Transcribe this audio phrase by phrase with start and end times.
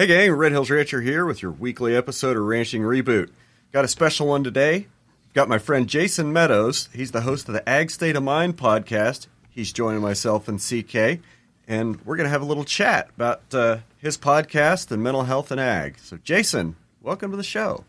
[0.00, 3.28] Hey gang, Red Hills Rancher here with your weekly episode of Ranching Reboot.
[3.70, 4.86] Got a special one today.
[5.34, 6.88] Got my friend Jason Meadows.
[6.94, 9.26] He's the host of the Ag State of Mind podcast.
[9.50, 11.20] He's joining myself and CK,
[11.68, 15.50] and we're going to have a little chat about uh, his podcast and mental health
[15.50, 15.98] and ag.
[15.98, 17.84] So, Jason, welcome to the show.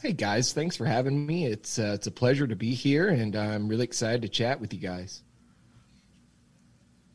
[0.00, 1.44] Hey guys, thanks for having me.
[1.44, 4.72] It's uh, it's a pleasure to be here, and I'm really excited to chat with
[4.72, 5.20] you guys.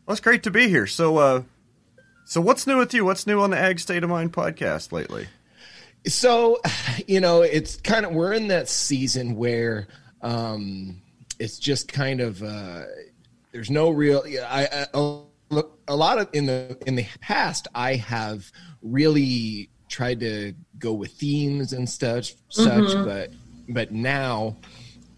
[0.05, 0.85] Well, it's great to be here.
[0.85, 1.41] So, uh,
[2.29, 3.03] so what's new with you?
[3.03, 5.27] What's new on the Ag State of Mind podcast lately?
[6.05, 6.59] So,
[7.07, 9.87] you know, it's kind of we're in that season where
[10.21, 11.01] um,
[11.39, 12.83] it's just kind of uh,
[13.51, 14.23] there's no real.
[14.47, 15.23] I, I
[15.87, 18.51] a lot of in the in the past I have
[18.83, 23.05] really tried to go with themes and such such mm-hmm.
[23.05, 23.31] but
[23.67, 24.55] but now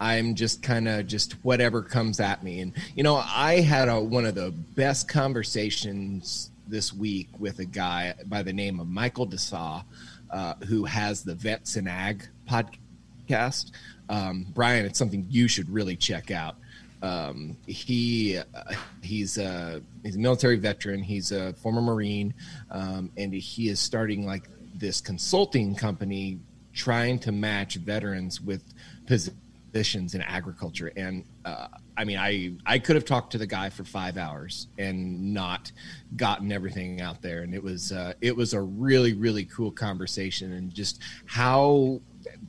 [0.00, 4.00] i'm just kind of just whatever comes at me and you know i had a,
[4.00, 9.26] one of the best conversations this week with a guy by the name of michael
[9.26, 9.84] desaw
[10.30, 13.70] uh, who has the vets and ag podcast
[14.08, 16.56] um, brian it's something you should really check out
[17.02, 21.02] um, he uh, he's a he's a military veteran.
[21.02, 22.32] He's a former Marine,
[22.70, 26.38] um, and he is starting like this consulting company
[26.72, 28.62] trying to match veterans with
[29.06, 30.92] positions in agriculture.
[30.96, 34.68] And uh, I mean, I I could have talked to the guy for five hours
[34.78, 35.72] and not
[36.16, 37.42] gotten everything out there.
[37.42, 42.00] And it was uh, it was a really really cool conversation, and just how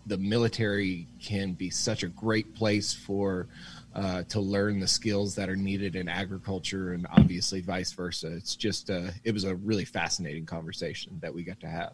[0.06, 3.48] the military can be such a great place for
[3.96, 8.28] uh, to learn the skills that are needed in agriculture and obviously vice versa.
[8.36, 11.94] It's just uh, it was a really fascinating conversation that we got to have.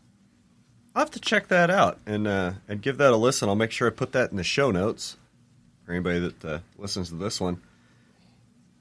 [0.96, 3.50] I'll have to check that out and uh, and give that a listen.
[3.50, 5.18] I'll make sure I put that in the show notes
[5.90, 7.60] for anybody that uh, listens to this one.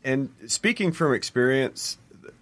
[0.05, 1.97] And speaking from experience,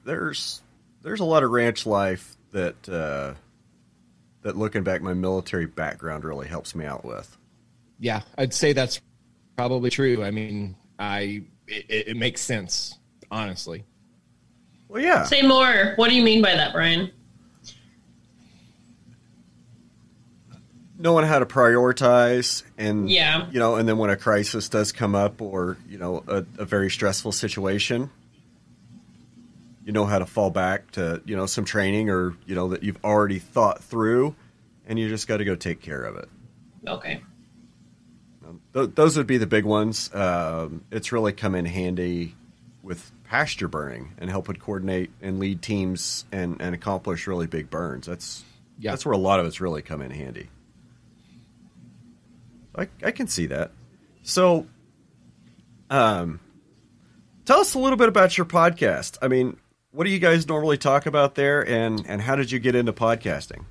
[0.04, 0.60] there's
[1.02, 3.34] there's a lot of ranch life that uh,
[4.42, 7.36] that looking back, my military background really helps me out with.
[8.00, 9.00] Yeah, I'd say that's
[9.56, 10.24] probably true.
[10.24, 12.98] I mean, I it, it makes sense,
[13.30, 13.84] honestly.
[14.88, 15.22] Well, yeah.
[15.26, 15.92] Say more.
[15.94, 17.12] What do you mean by that, Brian?
[20.98, 25.14] Knowing how to prioritize and yeah you know and then when a crisis does come
[25.14, 28.10] up or you know a, a, very stressful situation
[29.84, 32.82] you know how to fall back to you know some training or you know that
[32.82, 34.34] you've already thought through
[34.86, 36.28] and you just got to go take care of it
[36.86, 37.20] okay
[38.76, 40.14] th- those would be the big ones.
[40.14, 42.34] Um, it's really come in handy
[42.82, 47.70] with pasture burning and help would coordinate and lead teams and, and accomplish really big
[47.70, 48.06] burns.
[48.06, 48.44] That's
[48.78, 48.92] yeah.
[48.92, 50.48] that's where a lot of it's really come in handy.
[52.76, 53.72] I, I can see that.
[54.22, 54.66] So,
[55.90, 56.40] um,
[57.44, 59.18] tell us a little bit about your podcast.
[59.22, 59.56] I mean,
[59.92, 62.92] what do you guys normally talk about there, and and how did you get into
[62.92, 63.64] podcasting?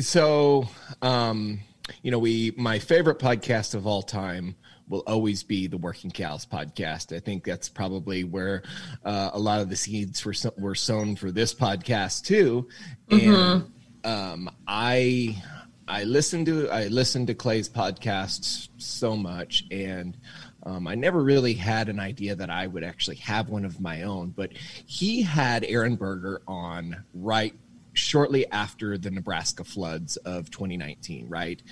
[0.00, 0.68] So,
[1.02, 1.60] um,
[2.02, 4.56] you know, we my favorite podcast of all time
[4.88, 7.14] will always be the Working Cows podcast.
[7.14, 8.62] I think that's probably where
[9.04, 12.68] uh, a lot of the seeds were were sown for this podcast too.
[13.08, 13.32] Mm-hmm.
[13.32, 13.72] And
[14.04, 15.42] um, I
[15.86, 20.16] I listened to I listened to Clay's podcasts so much, and
[20.62, 24.02] um, I never really had an idea that I would actually have one of my
[24.02, 24.30] own.
[24.30, 24.52] But
[24.86, 27.54] he had Aaron Berger on right
[27.94, 31.62] shortly after the Nebraska floods of 2019, right?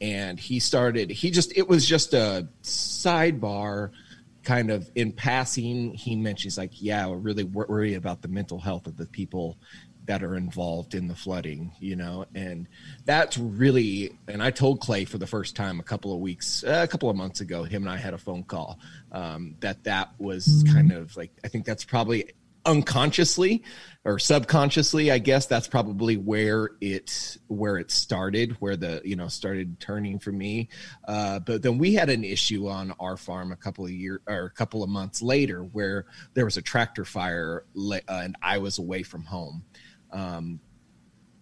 [0.00, 3.90] And he started, he just, it was just a sidebar
[4.44, 5.92] kind of in passing.
[5.94, 9.58] He mentions, like, yeah, we're really worried about the mental health of the people
[10.06, 12.68] that are involved in the flooding, you know, and
[13.04, 14.18] that's really.
[14.28, 17.10] And I told Clay for the first time a couple of weeks, uh, a couple
[17.10, 18.78] of months ago, him and I had a phone call
[19.12, 22.32] um, that that was kind of like I think that's probably
[22.64, 23.62] unconsciously
[24.04, 29.26] or subconsciously i guess that's probably where it where it started where the you know
[29.26, 30.68] started turning for me
[31.08, 34.44] uh, but then we had an issue on our farm a couple of years or
[34.44, 38.78] a couple of months later where there was a tractor fire uh, and i was
[38.78, 39.64] away from home
[40.12, 40.60] um,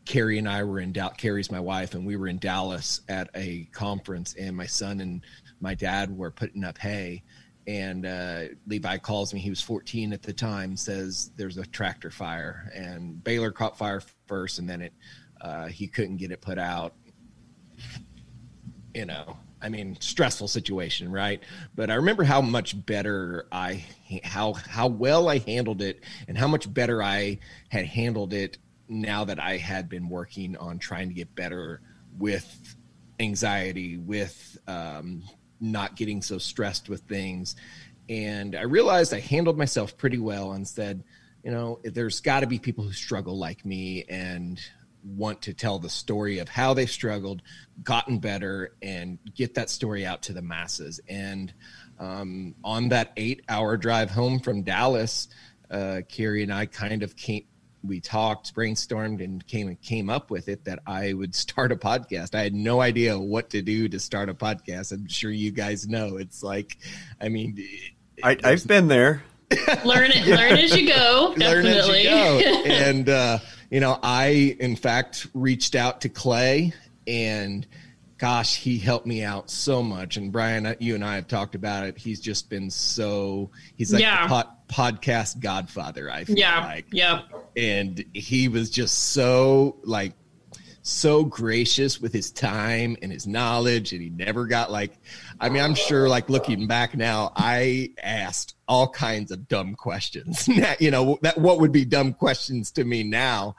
[0.04, 1.16] Carrie and I were in Dallas.
[1.18, 5.22] Carrie's my wife, and we were in Dallas at a conference, and my son and
[5.60, 7.22] my dad were putting up hay,
[7.66, 9.40] and uh, Levi calls me.
[9.40, 10.76] He was 14 at the time.
[10.76, 14.92] Says there's a tractor fire, and baler caught fire first, and then it
[15.40, 16.94] uh, he couldn't get it put out.
[18.94, 21.42] You know, I mean, stressful situation, right?
[21.74, 23.84] But I remember how much better I
[24.24, 28.58] how how well I handled it, and how much better I had handled it
[28.88, 31.80] now that I had been working on trying to get better
[32.18, 32.76] with
[33.20, 35.22] anxiety, with um,
[35.60, 37.56] not getting so stressed with things.
[38.08, 41.04] And I realized I handled myself pretty well and said,
[41.44, 44.04] you know, there's got to be people who struggle like me.
[44.08, 44.60] And
[45.04, 47.42] want to tell the story of how they've struggled,
[47.82, 51.00] gotten better, and get that story out to the masses.
[51.08, 51.52] And
[51.98, 55.28] um, on that eight hour drive home from Dallas,
[55.70, 57.44] uh, Carrie and I kind of came,
[57.82, 62.34] we talked, brainstormed, and came came up with it that I would start a podcast.
[62.34, 64.92] I had no idea what to do to start a podcast.
[64.92, 66.16] I'm sure you guys know.
[66.16, 66.76] It's like,
[67.20, 67.62] I mean,
[68.22, 69.22] I, I've been there.
[69.84, 71.34] Learn it, learn as you go.
[71.36, 72.02] learn as Definitely.
[72.02, 72.62] you go.
[72.70, 73.38] and uh,
[73.70, 76.72] you know, I in fact reached out to Clay,
[77.06, 77.66] and
[78.18, 80.16] gosh, he helped me out so much.
[80.16, 81.96] And Brian, you and I have talked about it.
[81.98, 84.26] He's just been so he's like Yeah.
[84.28, 86.10] pod, podcast godfather.
[86.10, 86.64] I feel yeah.
[86.64, 87.22] like, yeah.
[87.56, 90.12] and he was just so like
[90.90, 94.92] so gracious with his time and his knowledge and he never got like
[95.40, 100.48] i mean i'm sure like looking back now i asked all kinds of dumb questions.
[100.80, 103.56] You know that what would be dumb questions to me now?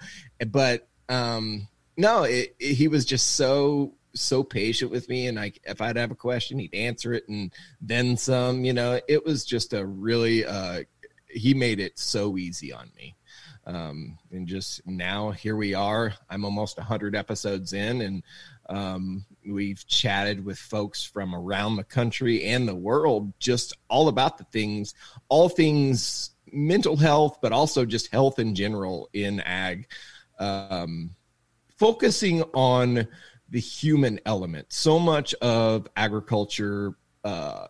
[0.48, 1.68] But um
[1.98, 5.96] no it, it- he was just so so patient with me and like if i'd
[5.96, 9.86] have a question he'd answer it and then some you know it was just a
[9.86, 10.84] really uh
[11.30, 13.16] he made it so easy on me
[13.66, 16.14] um, and just now here we are.
[16.30, 18.24] I'm almost 100 episodes in and
[18.70, 24.38] um, we've chatted with folks from around the country and the world just all about
[24.38, 24.94] the things
[25.30, 29.88] all things mental health but also just health in general in ag.
[30.40, 31.16] Um,
[31.78, 33.08] focusing on
[33.50, 34.72] the human element.
[34.72, 36.94] So much of agriculture
[37.24, 37.68] uh,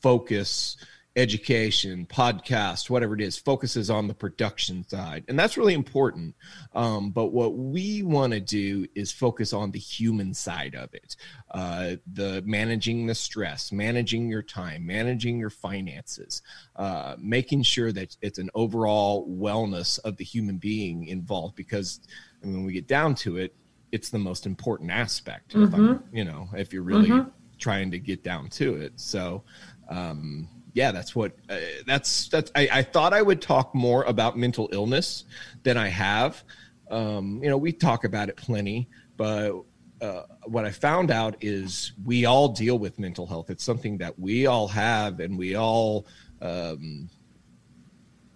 [0.00, 0.76] focus
[1.16, 5.24] education podcast whatever it is focuses on the production side.
[5.28, 6.34] And that's really important.
[6.74, 11.16] Um, but what we want to do is focus on the human side of it
[11.52, 16.42] uh, the managing the stress managing your time managing your finances
[16.76, 22.00] uh, making sure that it's an overall wellness of the human being involved because
[22.42, 23.54] I mean, when we get down to it
[23.92, 27.24] it's the most important aspect I'm, you know if you're really
[27.58, 28.92] trying to get down to it.
[28.96, 29.44] So
[29.88, 31.56] um, yeah, that's what uh,
[31.86, 32.50] that's that's.
[32.54, 35.24] I, I thought I would talk more about mental illness
[35.62, 36.42] than I have.
[36.90, 39.52] Um, you know, we talk about it plenty, but
[40.00, 43.50] uh, what I found out is we all deal with mental health.
[43.50, 46.06] It's something that we all have, and we all
[46.42, 47.08] um,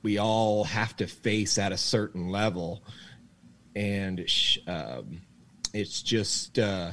[0.03, 2.85] we all have to face at a certain level,
[3.75, 4.25] and
[4.69, 5.23] um,
[5.75, 6.93] it's just uh,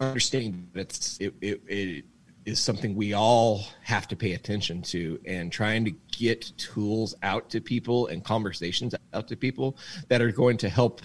[0.00, 2.04] understanding that it's it, it, it
[2.46, 7.48] is something we all have to pay attention to and trying to get tools out
[7.50, 9.76] to people and conversations out to people
[10.08, 11.00] that are going to help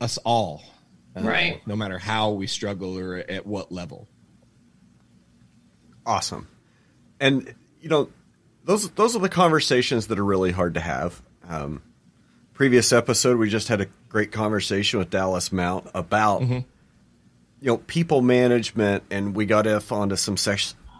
[0.00, 0.62] us all
[1.16, 1.66] uh, Right.
[1.66, 4.08] no matter how we struggle or at what level
[6.06, 6.48] Awesome.
[7.20, 8.08] And you know,
[8.64, 11.22] those those are the conversations that are really hard to have.
[11.48, 11.82] Um,
[12.54, 16.42] previous episode, we just had a great conversation with Dallas Mount about
[17.60, 20.36] you know people management, and we got off onto some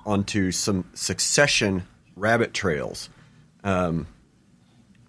[0.06, 1.86] onto some succession
[2.16, 3.08] rabbit trails.
[3.64, 4.06] Um,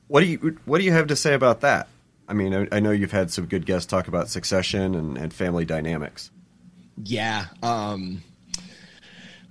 [0.08, 1.88] what do you what do you have to say about that?
[2.28, 5.34] I mean, I, I know you've had some good guests talk about succession and, and
[5.34, 6.32] family dynamics.
[7.04, 7.48] Yeah.
[7.62, 8.24] Um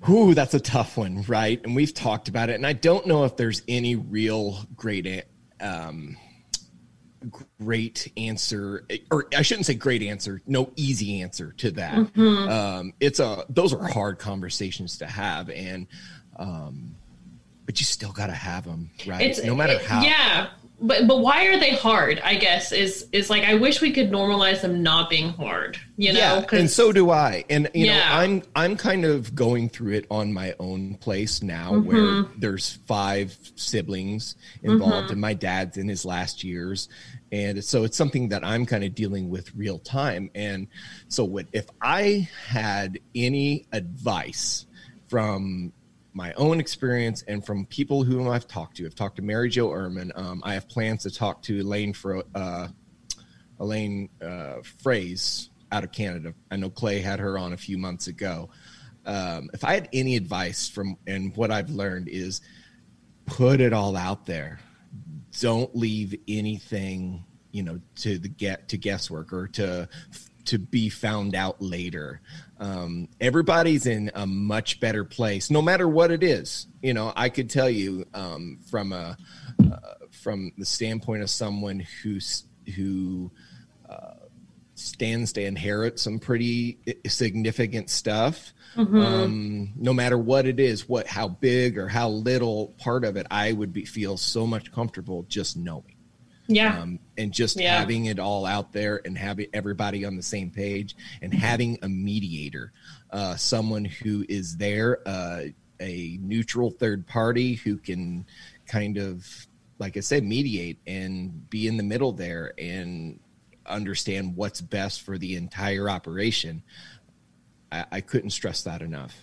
[0.09, 1.61] Ooh, that's a tough one, right?
[1.63, 5.25] And we've talked about it, and I don't know if there's any real great
[5.61, 6.17] um
[7.61, 12.17] great answer or I shouldn't say great answer, no easy answer to that.
[12.19, 15.87] Um it's a those are hard conversations to have and
[16.39, 16.95] um
[17.67, 19.21] but you still got to have them, right?
[19.21, 20.49] It's no matter it- how Yeah.
[20.83, 22.21] But but why are they hard?
[22.25, 25.79] I guess is is like I wish we could normalize them not being hard.
[25.99, 27.45] You know, yeah, and so do I.
[27.51, 31.73] And you know, I'm I'm kind of going through it on my own place now,
[31.73, 31.87] Mm-hmm.
[31.87, 36.89] where there's five siblings involved, and my dad's in his last years,
[37.33, 40.31] and so it's something that I'm kind of dealing with real time.
[40.35, 40.67] And
[41.09, 44.67] so, what if I had any advice
[45.09, 45.73] from
[46.13, 48.87] my own experience and from people whom I've talked to?
[48.87, 50.11] I've talked to Mary Jo Ehrman.
[50.17, 52.69] Um, I have plans to talk to Elaine Fro- uh,
[53.61, 56.35] Elaine uh, Froese out of Canada.
[56.51, 58.51] I know Clay had her on a few months ago.
[59.07, 62.41] Um, if I had any advice from and what I've learned is
[63.25, 64.59] put it all out there.
[65.41, 69.89] Don't leave anything, you know, to the get to guesswork or to
[70.47, 72.21] to be found out later.
[72.59, 76.67] Um, everybody's in a much better place, no matter what it is.
[76.83, 79.17] You know, I could tell you um, from a
[79.65, 79.77] uh,
[80.11, 82.45] from the standpoint of someone who's
[82.77, 83.31] who
[83.89, 84.15] uh,
[84.75, 88.53] stands to inherit some pretty significant stuff.
[88.77, 93.27] Um, no matter what it is, what how big or how little part of it,
[93.31, 95.97] I would be feel so much comfortable just knowing.
[96.47, 96.81] Yeah.
[96.81, 97.79] Um, and just Yeah.
[97.79, 101.89] having it all out there and having everybody on the same page and having a
[101.89, 102.73] mediator,
[103.11, 105.45] uh, someone who is there, uh,
[105.81, 108.27] a neutral third party who can
[108.67, 109.47] kind of,
[109.79, 113.21] like I said, mediate and be in the middle there and
[113.67, 116.63] understand what's best for the entire operation.
[117.73, 119.15] I, I couldn't stress that enough.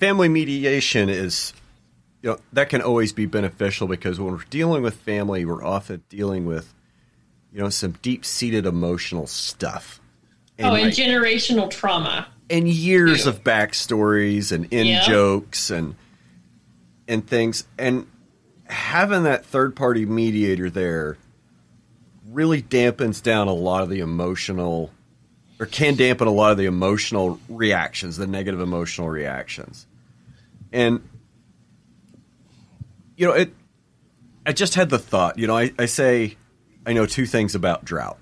[0.00, 1.52] Family mediation is,
[2.22, 6.02] you know, that can always be beneficial because when we're dealing with family, we're often
[6.08, 6.72] dealing with,
[7.52, 10.00] you know, some deep seated emotional stuff.
[10.58, 10.92] oh, and right.
[10.94, 12.26] generational trauma.
[12.48, 13.32] and years Yeah.
[13.32, 15.06] of backstories and in Yeah.
[15.06, 15.94] jokes and
[17.08, 18.06] and things and
[18.64, 21.18] having that third party mediator there
[22.30, 24.90] really dampens down a lot of the emotional
[25.58, 29.86] or can dampen a lot of the emotional reactions the negative emotional reactions
[30.72, 31.06] and
[33.16, 33.52] you know it
[34.44, 36.36] i just had the thought you know i, I say
[36.86, 38.18] i know two things about drought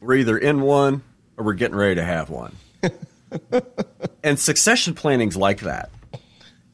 [0.00, 1.02] we're either in one
[1.36, 2.54] or we're getting ready to have one
[4.22, 5.90] and succession planning's like that.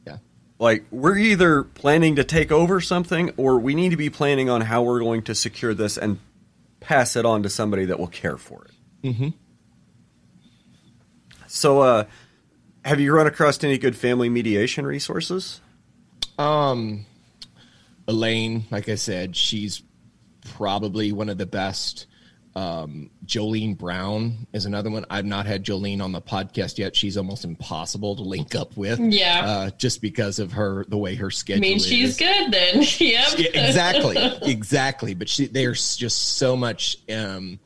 [0.05, 0.17] Yeah.
[0.59, 4.61] Like we're either planning to take over something or we need to be planning on
[4.61, 6.19] how we're going to secure this and
[6.79, 9.07] pass it on to somebody that will care for it.
[9.07, 9.29] Mm-hmm.
[11.51, 12.05] So, uh,
[12.85, 15.59] have you run across any good family mediation resources?
[16.37, 17.05] Um,
[18.07, 19.83] Elaine, like I said, she's
[20.55, 22.07] probably one of the best.
[22.55, 25.05] Um, Jolene Brown is another one.
[25.09, 26.95] I've not had Jolene on the podcast yet.
[26.95, 28.99] She's almost impossible to link up with.
[28.99, 29.45] Yeah.
[29.45, 31.85] Uh, just because of her, the way her I schedule mean, is.
[31.85, 32.77] she's good then.
[32.97, 33.27] yep.
[33.37, 34.17] Yeah, exactly,
[34.49, 35.13] exactly.
[35.13, 36.97] But she, there's just so much.
[37.13, 37.59] Um,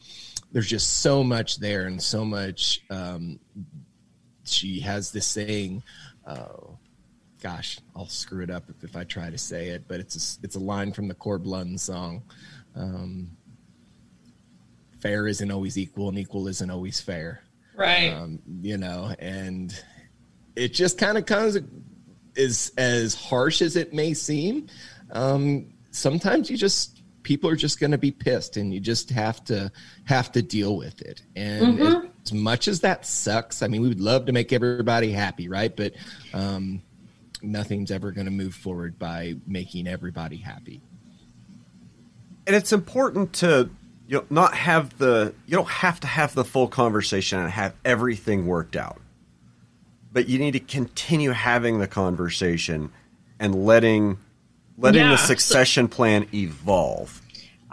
[0.52, 2.82] there's just so much there, and so much.
[2.90, 3.40] Um,
[4.48, 5.84] she has this saying.
[6.26, 6.48] Uh,
[7.42, 10.44] gosh, I'll screw it up if, if I try to say it, but it's a,
[10.46, 12.24] it's a line from the Cord Blund song.
[12.76, 13.30] Um,
[15.00, 17.42] fair isn't always equal, and equal isn't always fair
[17.76, 18.12] Right.
[18.14, 19.78] um, you know, and
[20.56, 21.58] it just kind of comes
[22.36, 24.68] is as harsh as it may seem.
[25.12, 29.44] Um, sometimes you just people are just going to be pissed, and you just have
[29.46, 29.72] to
[30.06, 31.22] have to deal with it.
[31.36, 35.12] And as, as much as that sucks, I mean, we would love to make everybody
[35.12, 35.76] happy, right?
[35.76, 35.94] But
[36.34, 36.82] um,
[37.42, 40.82] nothing's ever going to move forward by making everybody happy.
[42.48, 43.70] and it's important to
[44.08, 47.74] you know not have the you don't have to have the full conversation and have
[47.84, 49.02] everything worked out
[50.14, 52.92] but you need to continue having the conversation
[53.40, 54.18] and letting
[54.78, 57.20] letting Yeah, the so- succession plan evolve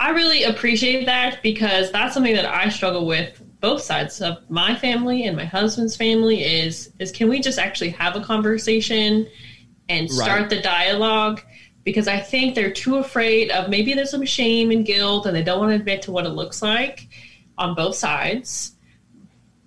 [0.02, 4.75] I really appreciate that because that's something that I struggle with both sides of my
[4.75, 9.28] family and my husband's family is is can we just actually have a conversation
[9.88, 10.50] and start Right.
[10.50, 11.40] the dialogue
[11.85, 15.42] because I think they're too afraid of maybe there's some shame and guilt and they
[15.44, 17.06] don't want to admit to what it looks like
[17.56, 18.73] on both sides.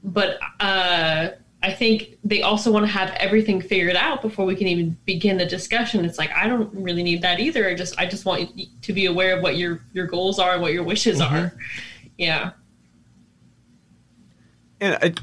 [0.04, 1.30] But uh
[1.66, 5.38] I think they also want to have everything figured out before we can even begin
[5.38, 6.06] the discussion.
[6.06, 7.68] It's like I don't really need that either.
[7.68, 10.54] I just I just want you to be aware of what your your goals are
[10.54, 11.36] and what your wishes mm-hmm.
[11.36, 11.58] are.
[12.20, 12.52] Yeah.
[14.80, 15.14] and I,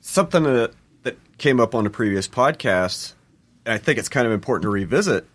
[0.00, 3.14] something that, that came up on a previous podcast
[3.66, 5.26] and i think it's kind of important to revisit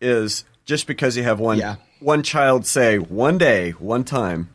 [0.00, 1.76] is just because you have one Yeah.
[2.00, 4.50] one child say one day one time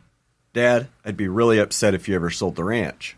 [0.52, 3.16] dad i'd be really upset if you ever sold the ranch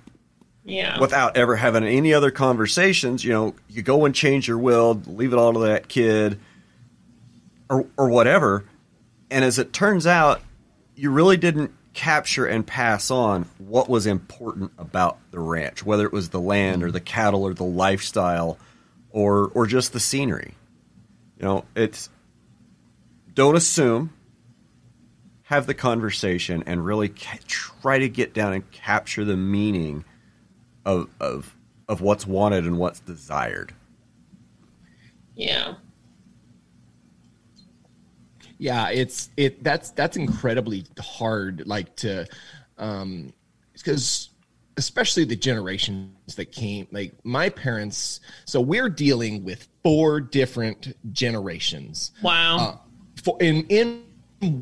[0.65, 1.01] Yeah.
[1.01, 3.25] without ever having any other conversations.
[3.25, 6.39] You know, you go and change your will, leave it all to that kid,
[7.69, 8.65] or or whatever.
[9.31, 10.43] And as it turns out,
[10.95, 16.13] you really didn't capture and pass on what was important about the ranch, whether it
[16.13, 18.59] was the land or the cattle or the lifestyle,
[19.11, 20.55] or or just the scenery.
[21.39, 22.11] You know, it's
[23.35, 24.13] don't assume.
[25.45, 30.05] Have the conversation and really ca- try to get down and capture the meaning
[30.85, 31.57] of of
[31.89, 33.75] of what's wanted and what's desired.
[35.35, 35.75] yeah.
[38.59, 42.27] yeah it's it that's that's incredibly hard like to
[42.79, 43.33] um
[43.73, 44.31] because
[44.77, 52.13] especially the generations that came like my parents so we're dealing with four different generations
[52.23, 52.57] Wow.
[52.59, 52.77] uh,
[53.25, 54.03] for in in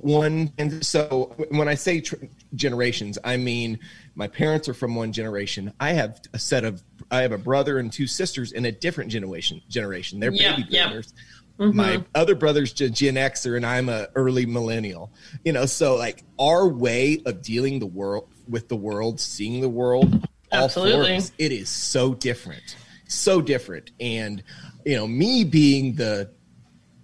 [0.01, 2.17] one and so when i say tr-
[2.55, 3.79] generations i mean
[4.15, 7.79] my parents are from one generation i have a set of i have a brother
[7.79, 10.89] and two sisters in a different generation generation they're Yeah, baby yeah.
[10.89, 11.13] boomers
[11.59, 11.77] mm-hmm.
[11.77, 15.13] my other brother's Gen, Xer and I'm a early millennial.
[15.45, 19.69] You know, so like our way of dealing the world with the world, seeing the
[19.69, 21.17] world, Absolutely.
[21.17, 22.77] us, it is so different,
[23.07, 23.91] so different.
[24.01, 24.43] And
[24.85, 26.31] you know, me being the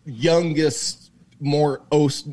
[0.06, 1.10] youngest
[1.40, 1.82] more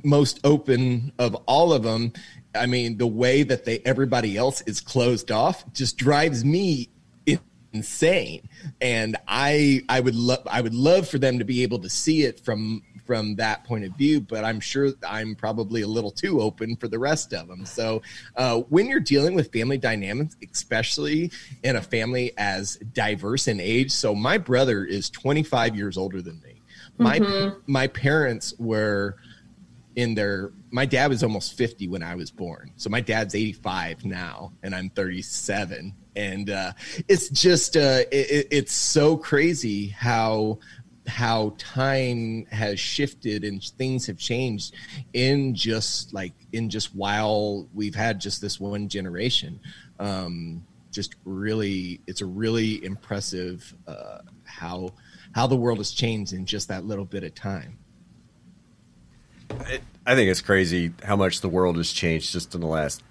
[0.03, 2.13] most open of all of them.
[2.53, 6.89] I mean, the way that they everybody else is closed off just drives me
[7.74, 8.48] insane.
[8.79, 12.24] And I I would love I would love for them to be able to see
[12.24, 16.39] it from from that point of view, but I'm sure I'm probably a little too
[16.39, 17.65] open for the rest of them.
[17.65, 18.01] So,
[18.38, 21.31] uh, when you're dealing with family dynamics, especially
[21.63, 26.39] in a family as diverse in age, so my brother is 25 years older than
[26.41, 26.62] me.
[26.98, 27.60] My mm-hmm.
[27.67, 29.17] my parents were
[29.95, 32.71] in their my dad was almost 50 when I was born.
[32.77, 36.74] So my dad's 85 now and I'm 37 and uh,
[37.07, 40.60] it's just uh, it, it's so crazy how
[41.07, 44.75] how time has shifted and things have changed
[45.13, 49.60] in just like in just while we've had just this one generation.
[50.00, 54.89] Um just really it's a really impressive uh how
[55.33, 57.77] how the world has changed in just that little bit of time
[60.05, 63.03] I think it's crazy how much the world has changed just in the last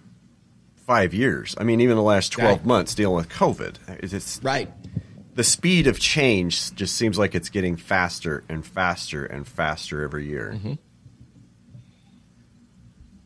[0.87, 1.55] five years.
[1.59, 2.67] I mean, even the last twelve right.
[2.67, 3.77] months dealing with COVID.
[4.03, 4.69] It's right
[5.41, 10.27] the speed of change just seems like it's getting faster and faster and faster every
[10.27, 10.53] year.
[10.55, 10.75] Mm-hmm.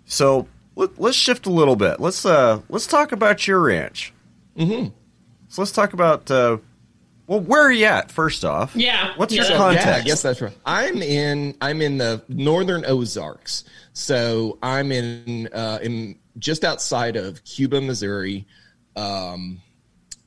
[0.04, 2.00] So let, us shift a little bit.
[2.00, 4.12] Let's uh, let's talk about your ranch.
[4.56, 4.90] Mm-hmm.
[5.49, 6.59] So let's talk about uh,
[7.26, 8.11] well, where are you at?
[8.11, 9.12] First off, yeah.
[9.16, 9.49] What's yeah.
[9.49, 9.87] your context?
[9.87, 10.57] Yeah, I guess that's right.
[10.66, 17.43] I'm in I'm in the northern Ozarks, so I'm in uh, in just outside of
[17.45, 18.47] Cuba, Missouri.
[18.97, 19.61] Um,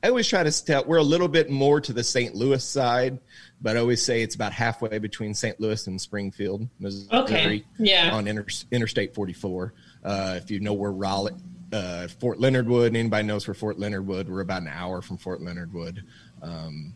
[0.02, 2.34] I always try to tell we're a little bit more to the St.
[2.34, 3.18] Louis side,
[3.60, 5.60] but I always say it's about halfway between St.
[5.60, 7.18] Louis and Springfield, Missouri.
[7.20, 7.64] Okay.
[7.78, 8.10] Yeah.
[8.12, 9.74] On inter, Interstate 44.
[10.04, 11.32] Uh, if you know where Rolla,
[11.72, 14.28] uh, Fort Leonard Wood, anybody knows where Fort Leonard Wood.
[14.28, 16.04] We're about an hour from Fort Leonard Wood.
[16.42, 16.94] Um,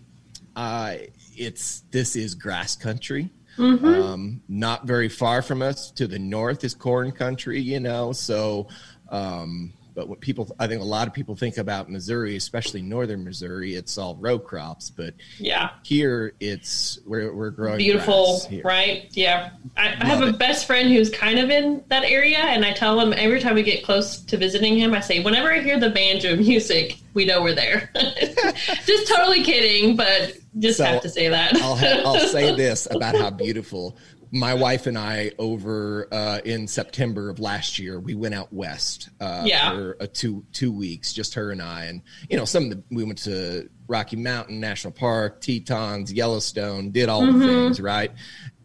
[0.57, 0.95] uh,
[1.35, 3.31] it's this is grass country.
[3.57, 3.87] Mm-hmm.
[3.87, 8.13] Um, not very far from us to the north is corn country, you know.
[8.13, 8.69] So
[9.11, 13.25] um, but what people, I think a lot of people think about Missouri, especially northern
[13.25, 14.91] Missouri, it's all row crops.
[14.91, 19.09] But yeah, here it's we're we're growing beautiful, right?
[19.13, 20.39] Yeah, I, I have a it.
[20.39, 23.63] best friend who's kind of in that area, and I tell him every time we
[23.63, 27.43] get close to visiting him, I say, whenever I hear the banjo music, we know
[27.43, 27.91] we're there.
[28.87, 31.57] just totally kidding, but just so have to say that.
[31.57, 33.97] I'll, I'll say this about how beautiful
[34.35, 39.11] my wife and I over uh, in September of last year, we went out west
[39.21, 39.71] uh, yeah.
[39.71, 42.83] for a two two weeks, just her and I, and you know, some of the
[42.91, 47.39] we went to Rocky Mountain National Park, Tetons, Yellowstone, did all mm-hmm.
[47.39, 48.11] the things right,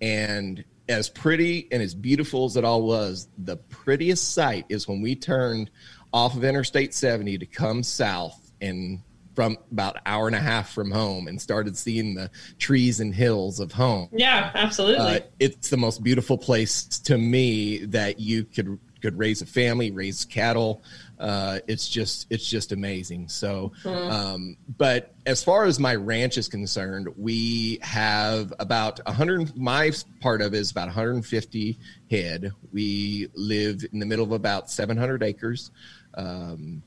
[0.02, 5.02] and as pretty and as beautiful as it all was, the prettiest sight is when
[5.02, 5.70] we turned
[6.14, 9.02] off of Interstate 70 to come south and
[9.38, 13.14] from about an hour and a half from home and started seeing the trees and
[13.14, 14.10] hills of home.
[14.12, 15.06] Yeah, absolutely.
[15.06, 19.92] Uh, it's the most beautiful place to me that you could could raise a family,
[19.92, 20.82] raise cattle.
[21.20, 23.30] Uh, it's just it's just amazing.
[23.30, 24.12] So, mm-hmm.
[24.12, 29.56] um, but as far as my ranch is concerned, we have about 100.
[29.56, 31.78] My part of it is about 150
[32.10, 32.54] head.
[32.74, 35.70] We live in the middle of about 700 acres.
[36.16, 36.82] Um,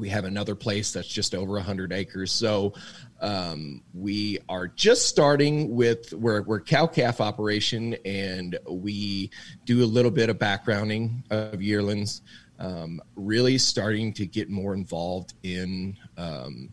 [0.00, 2.32] we have another place that's just over 100 acres.
[2.32, 2.72] So
[3.20, 9.30] um, we are just starting with we're, we're cow calf operation and we
[9.66, 12.22] do a little bit of backgrounding of yearlings.
[12.58, 16.70] Um, really starting to get more involved in um,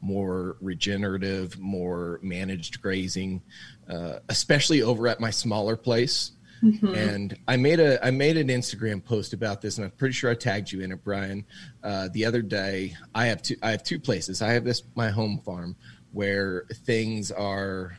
[0.00, 3.42] more regenerative, more managed grazing,
[3.88, 6.32] uh, especially over at my smaller place.
[6.62, 6.94] Mm-hmm.
[6.94, 10.30] And I made a I made an Instagram post about this, and I'm pretty sure
[10.30, 11.46] I tagged you in it, Brian.
[11.82, 14.42] Uh, the other day, I have two I have two places.
[14.42, 15.76] I have this my home farm
[16.12, 17.96] where things are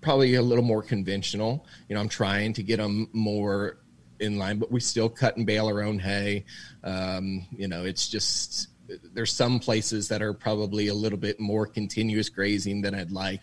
[0.00, 1.66] probably a little more conventional.
[1.88, 3.78] You know, I'm trying to get them more
[4.20, 6.44] in line, but we still cut and bale our own hay.
[6.84, 8.68] Um, you know, it's just
[9.14, 13.40] there's some places that are probably a little bit more continuous grazing than I'd like,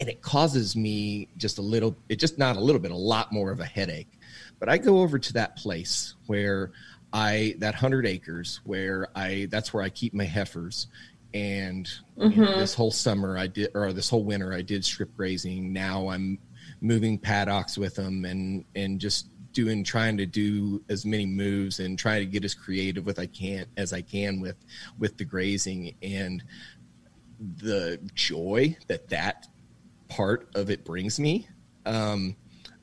[0.00, 1.96] and it causes me just a little.
[2.08, 4.18] It just not a little bit, a lot more of a headache.
[4.58, 6.72] But I go over to that place where
[7.12, 10.88] I that hundred acres where I that's where I keep my heifers.
[11.34, 12.40] And mm-hmm.
[12.40, 15.72] you know, this whole summer I did, or this whole winter I did strip grazing.
[15.72, 16.38] Now I'm
[16.80, 19.28] moving paddocks with them and and just
[19.58, 23.26] doing trying to do as many moves and trying to get as creative with I
[23.26, 24.54] can as I can with
[25.00, 26.44] with the grazing and
[27.56, 29.48] the joy that that
[30.08, 31.48] part of it brings me.
[31.86, 32.36] Um,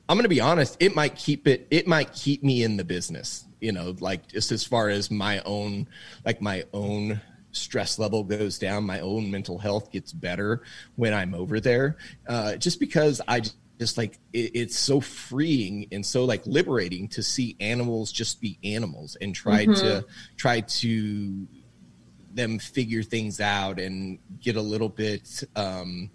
[0.06, 0.76] I'm going to be honest.
[0.78, 1.66] It might keep it.
[1.70, 3.46] It might keep me in the business.
[3.58, 5.88] You know, like just as far as my own,
[6.26, 10.62] like my own stress level goes down, my own mental health gets better
[10.96, 11.96] when I'm over there.
[12.28, 13.40] Uh, just because I
[13.78, 18.58] just like it, it's so freeing and so like liberating to see animals just be
[18.64, 19.74] animals and try Mm-hmm.
[19.74, 20.04] to
[20.36, 21.46] try to
[22.32, 26.10] them figure things out and get a little bit um,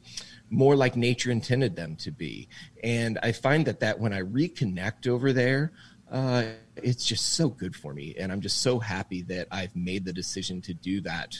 [0.49, 2.47] more like nature intended them to be.
[2.83, 5.71] And I find that that when I reconnect over there,
[6.11, 6.43] uh,
[6.75, 10.13] it's just so good for me, and I'm just so happy that I've made the
[10.13, 11.35] decision to do that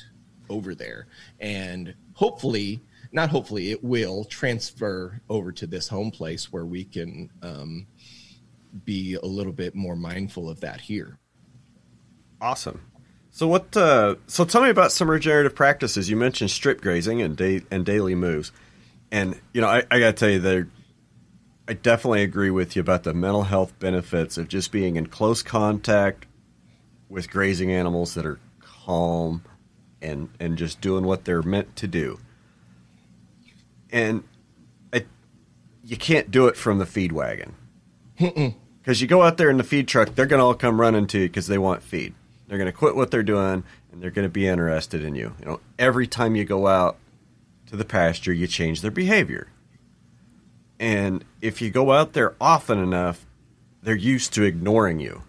[0.50, 1.08] over there,
[1.40, 2.82] and hopefully.
[3.12, 7.88] Not hopefully, it will transfer over to this home place where we can um,
[8.86, 11.20] be a little bit more mindful of that here.
[12.40, 12.82] Awesome.
[13.32, 13.76] So what?
[13.76, 16.10] Uh, so tell me about some regenerative practices.
[16.10, 18.52] You mentioned strip grazing and da- and daily moves,
[19.12, 20.68] and you know I, I got to tell you that
[21.68, 25.42] I definitely agree with you about the mental health benefits of just being in close
[25.42, 26.26] contact
[27.08, 29.44] with grazing animals that are calm
[30.02, 32.20] and and just doing what they're meant to do.
[33.92, 34.24] And
[34.94, 35.06] I,
[35.84, 37.56] you can't do it from the feed wagon.
[38.18, 41.08] Because you go out there in the feed truck, they're going to all come running
[41.08, 42.14] to you because they want feed.
[42.48, 45.34] They're going to quit what they're doing and they're going to be interested in you.
[45.40, 46.98] You know, every time you go out
[47.68, 49.48] to the pasture, you change their behavior.
[50.80, 53.26] And if you go out there often enough,
[53.84, 55.22] they're used to ignoring you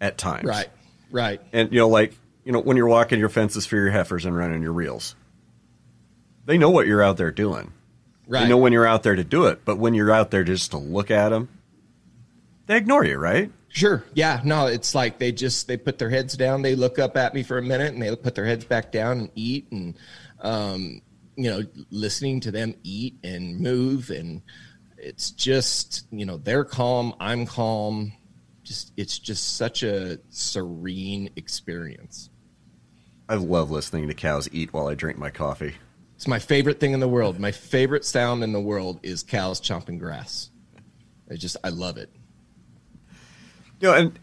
[0.00, 0.44] at times.
[0.44, 0.68] Right,
[1.10, 1.40] right.
[1.52, 2.14] And you know, like
[2.44, 5.16] you know, when you're walking your fences for your heifers and running your reels,
[6.46, 7.72] they know what you're out there doing.
[8.26, 8.42] Right.
[8.42, 10.70] They know when you're out there to do it, but when you're out there just
[10.70, 11.48] to look at them,
[12.66, 13.52] they ignore you, right?
[13.68, 14.04] Sure.
[14.14, 14.40] Yeah.
[14.42, 17.42] No, it's like they just they put their heads down, they look up at me
[17.42, 19.96] for a minute, and they put their heads back down and eat, and
[20.40, 21.02] um,
[21.36, 24.42] you know, listening to them eat and move, and
[24.96, 28.12] it's just you know they're calm, I'm calm.
[28.62, 32.30] Just it's just such a serene experience.
[33.28, 35.74] I love listening to cows eat while I drink my coffee.
[36.16, 37.38] It's my favorite thing in the world.
[37.38, 40.50] My favorite sound in the world is cows chomping grass.
[41.30, 42.10] I just I love it.
[43.80, 44.18] You know, and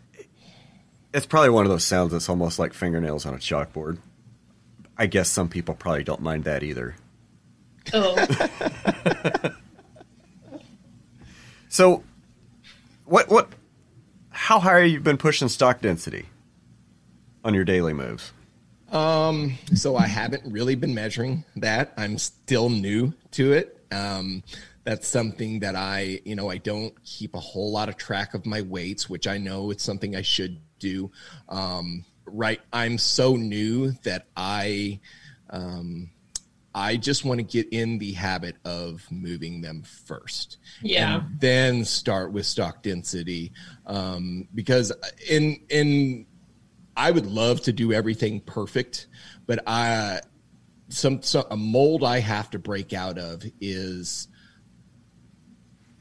[1.13, 3.99] it's probably one of those sounds that's almost like fingernails on a chalkboard.
[4.97, 6.95] I guess some people probably don't mind that either.
[7.93, 8.15] Oh,
[11.73, 12.03] So,
[13.05, 13.49] what what?
[14.29, 16.27] How high have you been pushing stock density
[17.43, 18.31] on your daily moves?
[18.93, 21.93] Um, so I haven't really been measuring that.
[21.97, 23.83] I'm still new to it.
[23.91, 24.43] Um,
[24.83, 28.45] that's something that I, you know, I don't keep a whole lot of track of
[28.45, 31.11] my weights, which I know it's something I should do.
[31.49, 32.61] Um, right.
[32.71, 34.99] I'm so new that I,
[35.49, 36.11] um,
[36.75, 40.57] I just want to get in the habit of moving them first.
[40.81, 41.23] Yeah.
[41.39, 43.53] Then start with stock density.
[43.87, 44.91] Um, because
[45.29, 46.25] in, in,
[46.95, 49.07] I would love to do everything perfect,
[49.45, 50.21] but I
[50.89, 54.27] some, some a mold I have to break out of is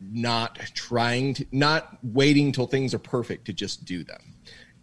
[0.01, 4.35] not trying to not waiting till things are perfect to just do them.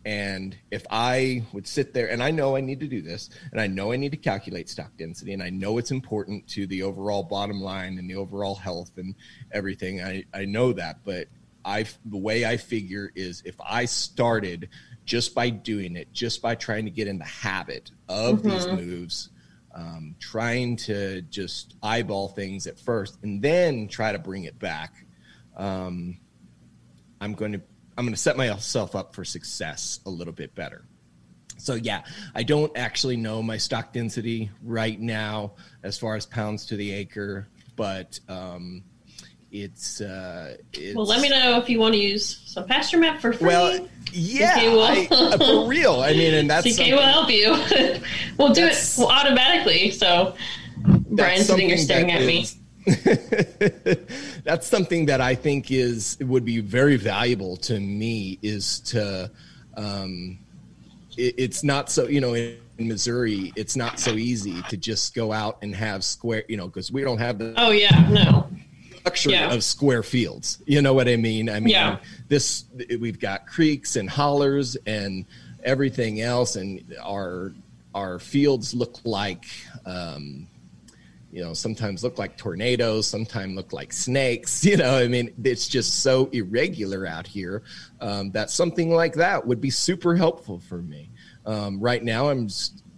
[0.05, 3.59] And if I would sit there and I know I need to do this and
[3.59, 6.83] I know I need to calculate stock density and I know it's important to the
[6.83, 9.13] overall bottom line and the overall health and
[9.51, 10.01] everything.
[10.01, 11.27] I, I know that, but
[11.65, 14.69] I the way I figure is if I started
[15.09, 19.31] just by doing it, just by trying to get in the habit of these moves,
[19.73, 24.93] um, trying to just eyeball things at first and then try to bring it back.
[25.57, 26.19] Um,
[27.19, 27.61] I'm going to
[27.97, 30.85] I'm going to set myself up for success a little bit better.
[31.57, 32.03] So yeah,
[32.35, 36.93] I don't actually know my stock density right now as far as pounds to the
[36.93, 38.83] acre, but um,
[39.51, 43.33] it's, uh, it's well, let me know if you want to use some PastureMap for
[43.33, 43.47] free.
[43.47, 46.01] Well, yeah, I- uh, for real.
[46.01, 47.51] I mean, and that's CK something- will help you.
[48.37, 49.91] we'll do it well, automatically.
[49.91, 50.35] So
[50.85, 52.45] Brian's sitting here staring at me.
[54.43, 59.29] that's something that I think is would be very valuable to me is to
[59.75, 60.39] um,
[61.17, 65.13] it, it's not so you know in, in Missouri it's not so easy to just
[65.13, 68.48] go out and have square you know because we don't have the Oh yeah, no.
[69.09, 69.53] Luxury Yeah.
[69.53, 70.59] of square fields.
[70.65, 71.49] You know what I mean?
[71.49, 71.97] I mean, Yeah.
[72.27, 72.65] this
[72.99, 75.25] we've got creeks and hollers and
[75.63, 77.53] everything else, and our
[77.95, 79.45] our fields look like.
[79.85, 80.47] Um,
[81.31, 84.65] you know, sometimes look like tornadoes, sometimes look like snakes.
[84.69, 87.61] You know, I mean, it's just so irregular out here
[88.01, 91.09] um, that something like that would be super helpful for me.
[91.45, 92.47] Um, right now, I'm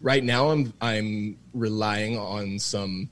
[0.02, 3.10] right now I'm I'm relying on some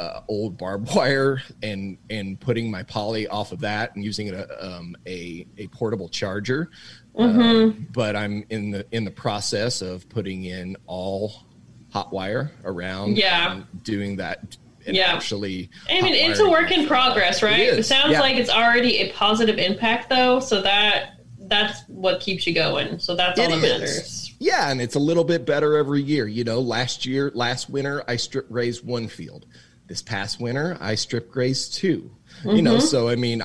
[0.00, 4.46] uh, old barbed wire and and putting my poly off of that and using a
[4.60, 6.70] um, a, a portable charger.
[7.16, 11.44] Uh, but I'm in the in the process of putting in all
[11.92, 13.18] hot wire around.
[13.18, 13.52] Yeah.
[13.56, 15.12] and doing that and Yeah.
[15.14, 15.68] actually.
[15.90, 17.58] I mean, it's a work in progress, right?
[17.60, 18.20] It It, sounds yeah.
[18.20, 20.40] like it's already a positive impact, though.
[20.40, 23.00] So that that's what keeps you going.
[23.00, 23.72] So that's all It that is.
[23.80, 24.34] matters.
[24.38, 26.26] Yeah, and it's a little bit better every year.
[26.28, 29.46] You know, last year, last winter, I strip grazed one field.
[29.90, 32.08] This past winter, I strip grazed 2
[32.44, 33.42] You know, so I mean,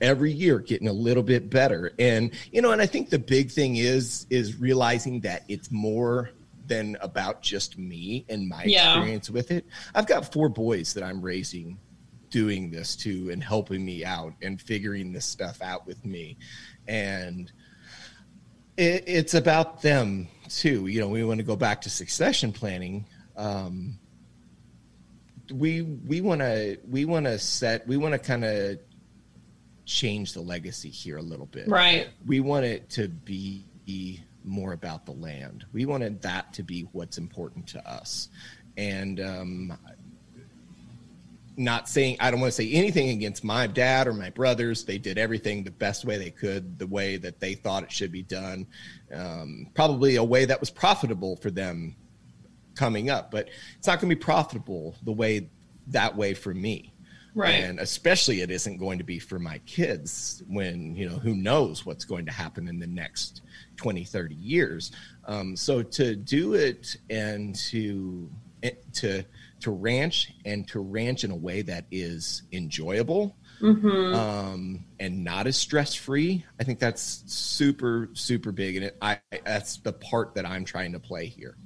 [0.00, 1.92] every year getting a little bit better.
[1.96, 6.30] And you know, and I think the big thing is is realizing that it's more
[6.66, 8.94] than about just me and my Yeah.
[8.94, 9.64] experience with it.
[9.94, 11.78] I've got four boys that I'm raising
[12.30, 16.36] doing this too and helping me out and figuring this stuff out with me.
[16.88, 17.52] And
[18.76, 20.88] it, it's about them too.
[20.88, 23.06] You know, we want to go back to succession planning.
[23.36, 24.00] Um,
[25.52, 28.78] we we want to we want to set we want to kind of
[29.84, 31.68] change the legacy here a little bit.
[31.68, 32.08] Right.
[32.26, 33.64] We want it to be
[34.44, 35.64] more about the land.
[35.72, 38.28] We wanted that to be what's important to us,
[38.76, 39.78] and um,
[41.56, 44.84] not saying I don't want to say anything against my dad or my brothers.
[44.84, 48.12] They did everything the best way they could, the way that they thought it should
[48.12, 48.66] be done,
[49.12, 51.96] um, probably a way that was profitable for them
[52.76, 53.30] coming up.
[53.30, 55.48] But it's not going to be profitable the way
[55.88, 56.92] that way for me.
[57.34, 57.50] Right.
[57.64, 61.84] And especially it isn't going to be for my kids when, you know, who knows
[61.84, 63.42] what's going to happen in the next
[63.76, 64.90] 20, 30 years.
[65.26, 68.30] Um, so to do it and to,
[68.62, 69.22] eh, to,
[69.60, 74.14] to ranch and to ranch in a way that is enjoyable Mm-hmm.
[74.14, 76.44] um, and not as stress free.
[76.60, 78.76] I think that's super, super big.
[78.76, 81.56] And it, I, that's the part that I'm trying to play here.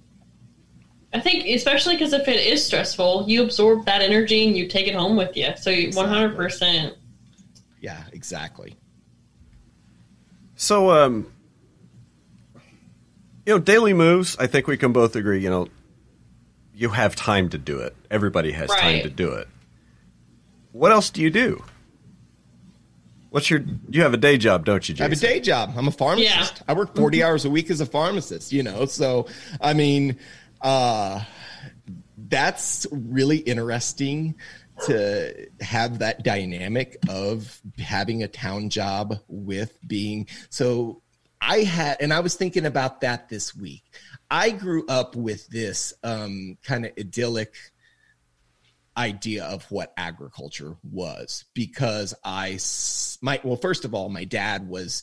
[1.13, 4.87] I think, especially because if it is stressful, you absorb that energy and you take
[4.87, 5.49] it home with you.
[5.57, 6.95] So one hundred percent.
[7.81, 8.77] Yeah, exactly.
[10.55, 11.33] So, um,
[13.47, 14.37] you know, daily moves.
[14.39, 15.41] I think we can both agree.
[15.41, 15.69] You know,
[16.75, 17.97] you have time to do it.
[18.11, 19.49] Everybody has time to do it.
[20.73, 21.65] What else do you do?
[23.31, 23.61] What's your?
[23.89, 25.73] You have a day job, don't you, I have a day job.
[25.77, 26.37] I'm a pharmacist.
[26.37, 26.45] Yeah.
[26.45, 26.71] Mm-hmm.
[26.71, 28.87] I work 40 hours a week as a pharmacist, you know.
[28.87, 29.27] So,
[29.61, 30.19] I mean,
[30.63, 31.23] uh
[32.29, 34.35] that's really interesting
[34.87, 41.03] to have that dynamic of having a town job with being so
[41.41, 43.83] I had and I was thinking about that this week.
[44.31, 47.55] I grew up with this um kind of idyllic
[48.97, 52.59] idea of what agriculture was because i
[53.23, 55.03] my well first of all my dad was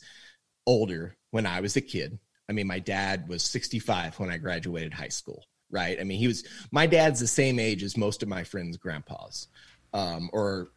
[0.68, 2.18] older when I was a kid.
[2.48, 5.98] I mean my dad was 65 when I graduated high school, right?
[6.00, 9.48] I mean he was my dad's the same age as most of my friends' grandpas.
[9.92, 10.70] Um or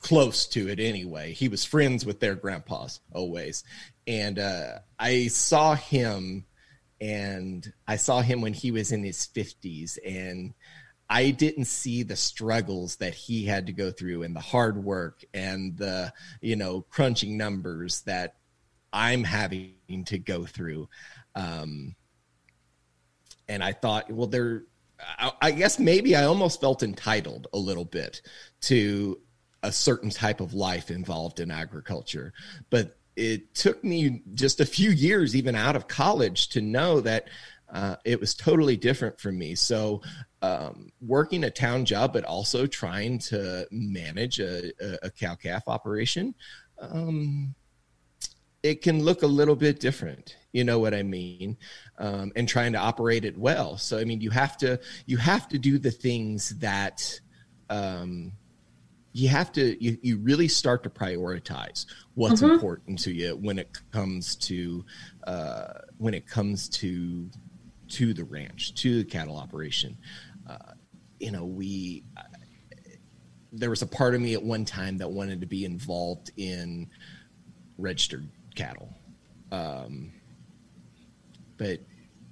[0.00, 1.32] close to it anyway.
[1.32, 3.64] He was friends with their grandpas always.
[4.06, 6.44] And uh I saw him
[7.00, 10.54] and I saw him when he was in his 50s and
[11.08, 15.22] I didn't see the struggles that he had to go through and the hard work
[15.34, 18.36] and the, you know, crunching numbers that
[18.92, 20.88] I'm having to go through.
[21.34, 21.94] Um,
[23.48, 24.64] and I thought, well, there,
[25.00, 28.22] I, I guess maybe I almost felt entitled a little bit
[28.62, 29.20] to
[29.62, 32.32] a certain type of life involved in agriculture.
[32.70, 37.28] But it took me just a few years, even out of college, to know that
[37.72, 39.54] uh, it was totally different for me.
[39.54, 40.02] So,
[40.42, 45.64] um, working a town job, but also trying to manage a, a, a cow calf
[45.66, 46.34] operation,
[46.78, 47.54] um,
[48.64, 50.36] it can look a little bit different.
[50.52, 51.58] You know what I mean?
[51.98, 53.76] Um, and trying to operate it well.
[53.76, 57.20] So, I mean, you have to you have to do the things that
[57.68, 58.32] um,
[59.12, 63.78] you have to you, you really start to prioritize what's important to you when it
[63.92, 64.84] comes to
[65.26, 67.28] uh, when it comes to
[67.88, 69.96] to the ranch to the cattle operation
[70.48, 70.72] uh,
[71.20, 72.02] you know we
[73.52, 76.88] there was a part of me at one time that wanted to be involved in
[77.78, 78.94] registered cattle.
[79.52, 80.12] Um,
[81.56, 81.80] but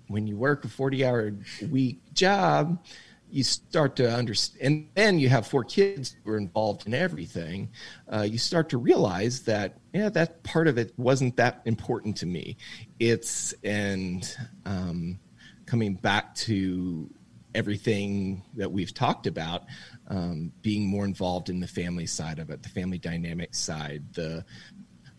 [0.08, 1.32] when you work a 40 hour
[1.70, 2.84] week job
[3.30, 7.70] you start to understand and then you have four kids who are involved in everything
[8.12, 12.26] uh, you start to realize that yeah that part of it wasn't that important to
[12.26, 12.56] me.
[12.98, 15.18] It's and um,
[15.66, 17.10] coming back to
[17.54, 19.64] everything that we've talked about
[20.08, 24.44] um, being more involved in the family side of it the family dynamic side the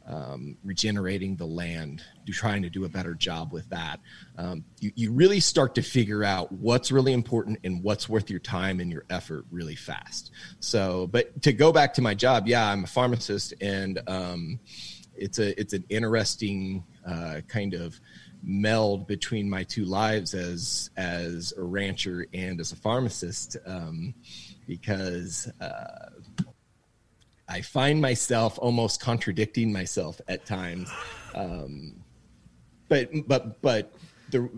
[0.08, 4.00] um, regenerating the land, trying to do a better job with that.
[4.38, 8.40] Um, you, you really start to figure out what's really important and what's worth your
[8.40, 10.32] time and your effort really fast.
[10.60, 14.60] So, but to go back to my job, yeah, I'm a pharmacist, and um,
[15.16, 18.00] it's a it's an interesting uh, kind of
[18.46, 24.14] meld between my two lives as as a rancher and as a pharmacist um,
[24.68, 26.10] because uh,
[27.54, 30.90] I find myself almost contradicting myself at times.
[31.36, 32.04] Um,
[32.90, 33.94] but but but
[34.32, 34.50] the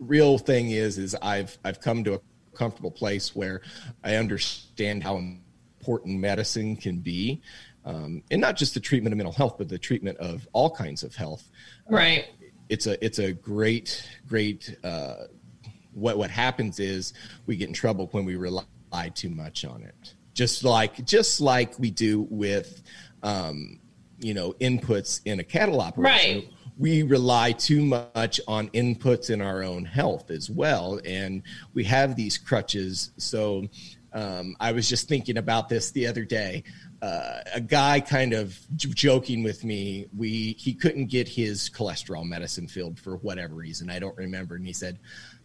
[0.00, 2.20] real thing is is I've I've come to a
[2.52, 3.62] comfortable place where
[4.02, 7.40] I understand how important medicine can be,
[7.84, 11.04] um, and not just the treatment of mental health, but the treatment of all kinds
[11.04, 11.48] of health.
[11.88, 12.24] Right.
[12.24, 14.76] Uh, it's a it's a great great.
[14.82, 15.26] Uh,
[15.94, 17.12] what what happens is
[17.46, 18.64] we get in trouble when we rely
[19.14, 20.14] too much on it.
[20.38, 22.80] Just like just like we do with,
[23.24, 23.80] um,
[24.20, 26.36] you know, inputs in a cattle operation.
[26.36, 31.00] Right we rely too much on inputs in our own health as well.
[31.04, 31.42] And
[31.74, 33.10] we have these crutches.
[33.16, 33.66] So
[34.12, 36.62] um, I was just thinking about this the other day.
[37.02, 40.06] Uh, a guy kind of j- joking with me.
[40.16, 43.90] We he couldn't get his cholesterol medicine filled for whatever reason.
[43.90, 44.56] I don't remember.
[44.56, 44.98] And he said,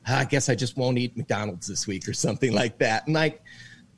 [0.06, 3.44] "I guess I just won't eat McDonald's this week or something like that." And like,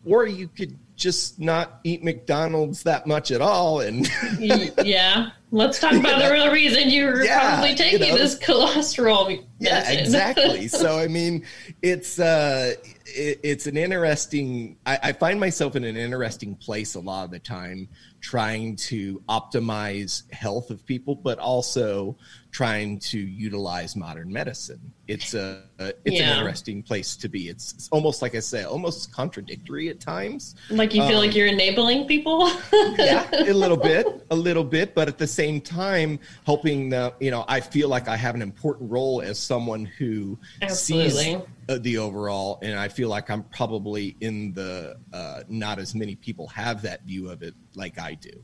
[0.03, 3.79] or you could just not eat McDonald's that much at all.
[3.81, 4.07] And
[4.39, 9.27] yeah, let's talk about the real reason you're yeah, probably taking you know, this cholesterol
[9.27, 9.47] medicine.
[9.59, 10.67] Yeah, exactly.
[10.67, 11.45] so I mean,
[11.81, 12.73] it's uh,
[13.05, 14.77] it, it's an interesting.
[14.85, 17.87] I, I find myself in an interesting place a lot of the time,
[18.19, 22.17] trying to optimize health of people, but also
[22.55, 24.79] trying to utilize modern medicine.
[25.07, 26.31] It's a it's yeah.
[26.31, 27.49] an interesting place to be.
[27.49, 30.55] It's, it's, almost like I say, almost contradictory at times.
[30.69, 32.49] Like you feel um, like you're enabling people.
[32.97, 37.31] yeah, a little bit, a little bit, but at the same time, helping the you
[37.31, 41.09] know, I feel like I have an important role as someone who Absolutely.
[41.11, 45.95] sees uh, the overall, and I feel like I'm probably in the uh, not as
[45.95, 48.43] many people have that view of it like I do.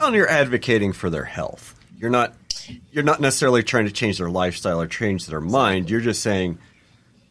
[0.00, 1.78] Well, you're advocating for their health.
[1.96, 2.34] You're not
[2.90, 5.90] you're not necessarily trying to change their lifestyle or change their mind.
[5.90, 6.58] You're just saying,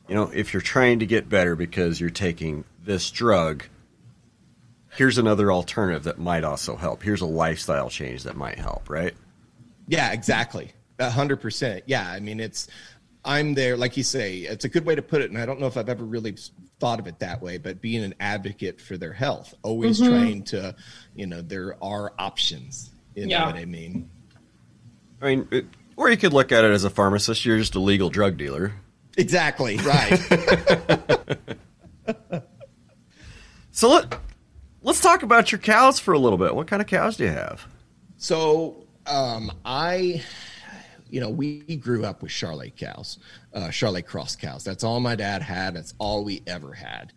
[0.08, 3.66] you know, if you're trying to get better because you're taking this drug,
[4.92, 7.02] here's another alternative that might also help.
[7.02, 9.14] Here's a lifestyle change that might help, right?
[9.88, 10.74] Yeah, exactly.
[11.00, 11.84] A hundred percent.
[11.88, 12.08] Yeah.
[12.08, 12.68] I mean, it's,
[13.24, 15.30] I'm there, like you say, it's a good way to put it.
[15.30, 16.36] And I don't know if I've ever really
[16.80, 20.12] thought of it that way, but being an advocate for their health, always mm-hmm.
[20.12, 20.76] trying to,
[21.16, 22.92] you know, there are options.
[23.16, 23.46] You know yeah.
[23.46, 24.10] what I mean?
[25.22, 27.46] I mean, it, or you could look at it as a pharmacist.
[27.46, 28.74] You're just a legal drug dealer.
[29.18, 29.78] Exactly.
[29.78, 30.18] Right.
[33.72, 34.16] so let
[34.82, 36.56] let's talk about your cows for a little bit.
[36.56, 37.66] What kind of cows do you have?
[38.18, 40.24] So um, I,
[41.10, 43.20] you know, we grew up with Charolais cows,
[43.54, 44.64] uh, Charolais cross cows.
[44.64, 45.76] That's all my dad had.
[45.76, 47.14] That's all we ever had,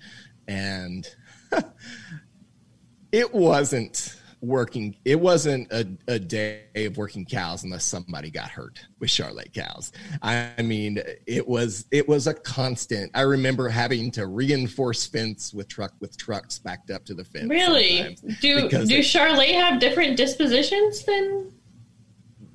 [0.48, 1.06] and
[3.12, 8.80] it wasn't working it wasn't a, a day of working cows unless somebody got hurt
[8.98, 9.92] with charolais cows.
[10.22, 13.10] I mean it was it was a constant.
[13.14, 17.48] I remember having to reinforce fence with truck with trucks backed up to the fence
[17.48, 18.16] really?
[18.40, 21.52] do do charolais have different dispositions than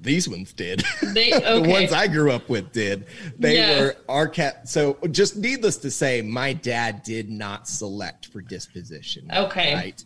[0.01, 0.83] these ones did.
[1.01, 1.62] They, okay.
[1.62, 3.05] the ones I grew up with did.
[3.38, 3.79] They yeah.
[3.79, 4.67] were our cat.
[4.69, 9.29] So, just needless to say, my dad did not select for disposition.
[9.33, 10.03] Okay, right.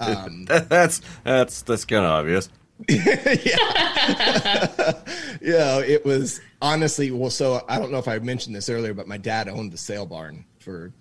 [0.00, 2.48] Um, that's that's that's kind of obvious.
[2.88, 3.34] yeah,
[5.40, 5.78] yeah.
[5.80, 7.30] It was honestly well.
[7.30, 10.06] So I don't know if I mentioned this earlier, but my dad owned the sale
[10.06, 10.92] barn for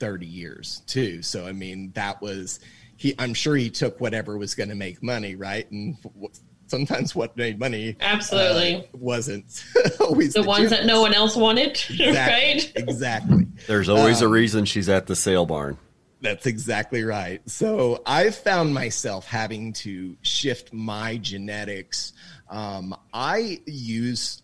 [0.00, 1.22] thirty years too.
[1.22, 2.58] So I mean, that was
[2.96, 3.14] he.
[3.18, 5.70] I'm sure he took whatever was going to make money, right?
[5.70, 5.96] And
[6.68, 8.76] sometimes what made money absolutely.
[8.76, 9.64] uh, wasn't.
[10.00, 12.72] Always the, the ones that no one else wanted exactly, right?
[12.76, 13.46] exactly.
[13.66, 15.78] There's always um, a reason she's at the sale barn.
[16.20, 17.40] That's exactly right.
[17.48, 22.12] So i've found myself having to shift my genetics.
[22.50, 24.42] Um, i use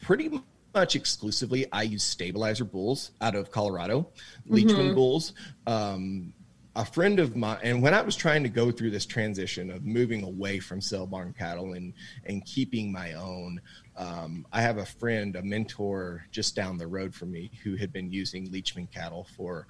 [0.00, 0.30] pretty
[0.74, 4.08] much exclusively i use stabilizer bulls out of colorado
[4.48, 4.94] leachman mm-hmm.
[4.94, 5.32] bulls.
[5.66, 6.34] Um,
[6.74, 9.84] a friend of mine, and when I was trying to go through this transition of
[9.84, 11.92] moving away from sale barn cattle and
[12.24, 13.60] and keeping my own,
[13.96, 17.92] um, I have a friend, a mentor just down the road from me, who had
[17.92, 19.66] been using Leachman cattle for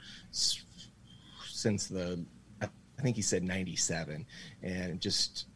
[1.42, 2.24] since the
[2.60, 2.68] I
[3.02, 4.24] think he said '97,
[4.62, 5.46] and just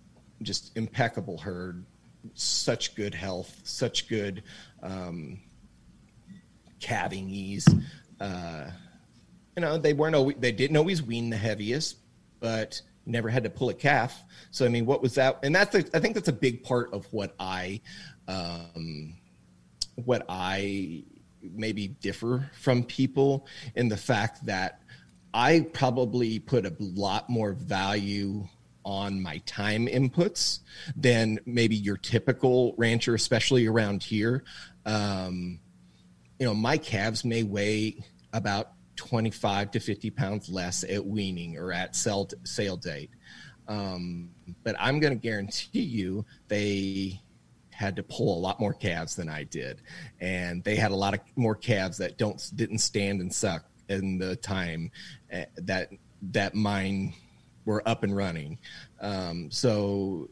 [0.42, 1.84] just impeccable herd,
[2.34, 4.42] such good health, such good
[4.82, 5.38] um,
[6.80, 7.68] calving ease.
[8.20, 8.70] Uh,
[9.56, 11.96] you know, they weren't always, they didn't always wean the heaviest,
[12.40, 14.22] but never had to pull a calf.
[14.50, 15.38] So, I mean, what was that?
[15.42, 17.80] And that's, I think that's a big part of what I,
[18.28, 19.16] um,
[19.94, 21.04] what I
[21.42, 24.82] maybe differ from people in the fact that
[25.32, 28.48] I probably put a lot more value
[28.84, 30.60] on my time inputs
[30.94, 34.44] than maybe your typical rancher, especially around here.
[34.84, 35.60] Um,
[36.38, 41.72] you know, my calves may weigh about 25 to 50 pounds less at weaning or
[41.72, 43.10] at sale, sale date.
[43.68, 44.30] Um,
[44.64, 47.20] but I'm going to guarantee you they
[47.70, 49.82] had to pull a lot more calves than I did,
[50.20, 54.18] and they had a lot of more calves that don't didn't stand and suck in
[54.18, 54.90] the time
[55.32, 55.90] uh, that
[56.32, 57.12] that mine
[57.64, 58.58] were up and running.
[59.00, 60.30] Um, so,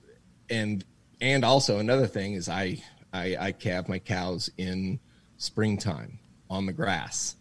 [0.48, 0.84] and
[1.20, 4.98] and also another thing is I I, I calve my cows in
[5.36, 7.36] springtime on the grass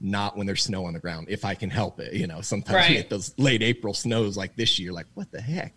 [0.00, 2.74] not when there's snow on the ground if i can help it you know sometimes
[2.74, 2.88] right.
[2.90, 5.74] we get those late april snows like this year like what the heck?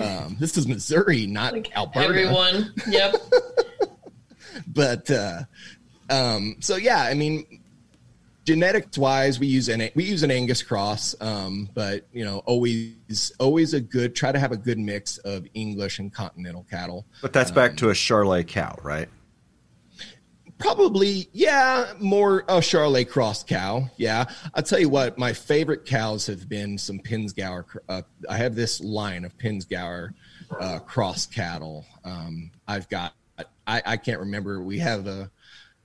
[0.00, 2.08] Um, this is missouri not like alberta.
[2.08, 2.72] everyone.
[2.88, 3.16] Yep.
[4.68, 5.42] But uh,
[6.08, 7.60] um, so yeah i mean
[8.44, 13.32] genetics wise we use an we use an angus cross um, but you know always
[13.40, 17.04] always a good try to have a good mix of english and continental cattle.
[17.22, 19.08] But that's back um, to a charolais cow right
[20.58, 23.90] Probably, yeah, more a Charolais cross cow.
[23.96, 24.24] Yeah,
[24.54, 27.64] I'll tell you what, my favorite cows have been some Pinzgauer.
[27.88, 30.14] Uh, I have this line of Pinzgauer
[30.58, 31.84] uh, cross cattle.
[32.04, 33.14] Um, I've got,
[33.66, 34.62] I, I can't remember.
[34.62, 35.30] We have a,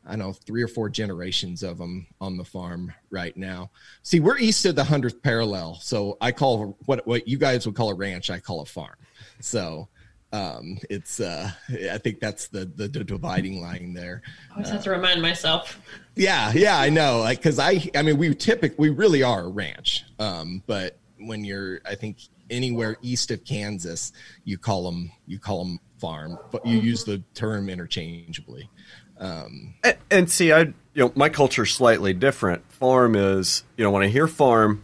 [0.08, 3.72] I know three or four generations of them on the farm right now.
[4.04, 7.76] See, we're east of the hundredth parallel, so I call what what you guys would
[7.76, 8.96] call a ranch, I call a farm.
[9.40, 9.88] So
[10.32, 11.52] um, it's uh,
[11.92, 14.22] I think that's the, the, the dividing line there.
[14.52, 15.82] I always have to remind myself.
[16.16, 17.20] Yeah, yeah, I know.
[17.20, 20.06] Like, cause I, I mean, we typically, we really are a ranch.
[20.20, 22.18] Um, but when you're, I think
[22.50, 24.12] anywhere east of Kansas,
[24.44, 28.70] you call them, you call them farm, but you use the term interchangeably.
[29.18, 32.72] Um, and, and see, I, you know, my culture's slightly different.
[32.72, 34.84] Farm is, you know, when I hear farm,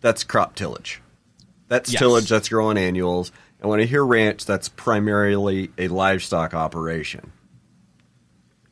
[0.00, 1.02] that's crop tillage.
[1.68, 1.98] That's yes.
[1.98, 2.28] tillage.
[2.28, 3.32] That's growing annuals
[3.64, 7.32] and when I hear ranch, that's primarily a livestock operation.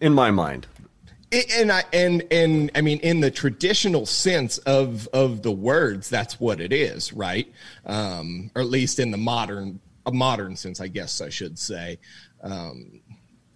[0.03, 0.67] In my mind.
[1.57, 6.39] And I and and I mean in the traditional sense of of the words, that's
[6.39, 7.51] what it is, right?
[7.87, 11.99] Um, or at least in the modern a modern sense, I guess I should say.
[12.43, 13.01] Um,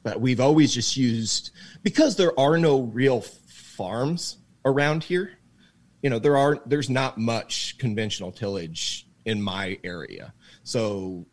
[0.02, 1.50] but we've always just used
[1.82, 5.32] because there are no real farms around here.
[6.00, 10.32] You know, there are there's not much conventional tillage in my area.
[10.66, 11.24] So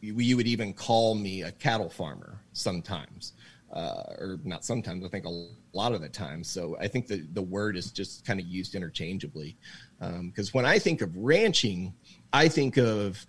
[0.00, 3.32] you, would even call me a cattle farmer sometimes,
[3.72, 5.04] uh, or not sometimes.
[5.04, 6.44] I think a lot of the time.
[6.44, 9.56] So I think the the word is just kind of used interchangeably.
[9.98, 11.92] Because um, when I think of ranching,
[12.32, 13.26] I think of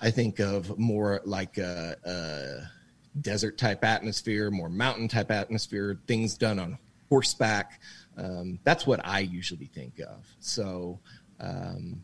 [0.00, 6.38] I think of more like a, a desert type atmosphere, more mountain type atmosphere, things
[6.38, 6.78] done on
[7.10, 7.82] horseback.
[8.16, 10.26] Um, that's what I usually think of.
[10.40, 10.98] So
[11.40, 12.00] um,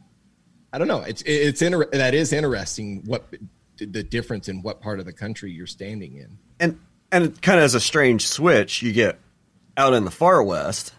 [0.72, 1.00] I don't know.
[1.00, 3.02] It's it's inter- that is interesting.
[3.04, 3.26] What
[3.76, 6.78] the difference in what part of the country you're standing in, and
[7.10, 9.18] and kind of as a strange switch, you get
[9.76, 10.94] out in the far west,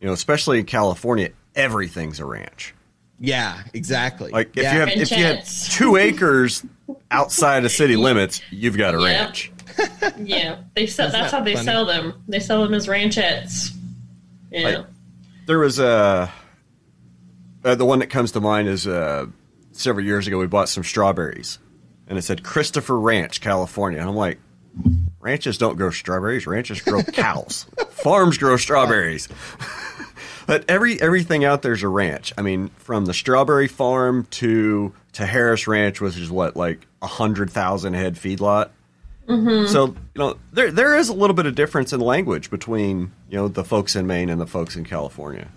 [0.00, 2.74] you know, especially in California, everything's a ranch.
[3.20, 4.30] Yeah, exactly.
[4.30, 4.72] Like if yeah.
[4.74, 6.64] you have if you had two acres
[7.10, 9.52] outside of city limits, you've got a ranch.
[10.18, 11.06] yeah, they sell.
[11.06, 11.64] That's, that's how they funny?
[11.64, 12.22] sell them.
[12.28, 13.70] They sell them as ranchettes.
[14.50, 14.62] Yeah.
[14.62, 14.86] Like,
[15.46, 16.32] there was a
[17.68, 19.26] uh, the one that comes to mind is uh,
[19.72, 21.58] several years ago we bought some strawberries,
[22.06, 24.38] and it said Christopher Ranch, California, and I'm like,
[25.20, 26.46] ranches don't grow strawberries.
[26.46, 27.66] Ranches grow cows.
[27.90, 29.28] Farms grow strawberries.
[30.46, 32.32] but every everything out there's a ranch.
[32.38, 37.06] I mean, from the strawberry farm to to Harris Ranch, which is what like a
[37.06, 38.70] hundred thousand head feedlot.
[39.26, 39.66] Mm-hmm.
[39.66, 43.36] So you know there there is a little bit of difference in language between you
[43.36, 45.48] know the folks in Maine and the folks in California.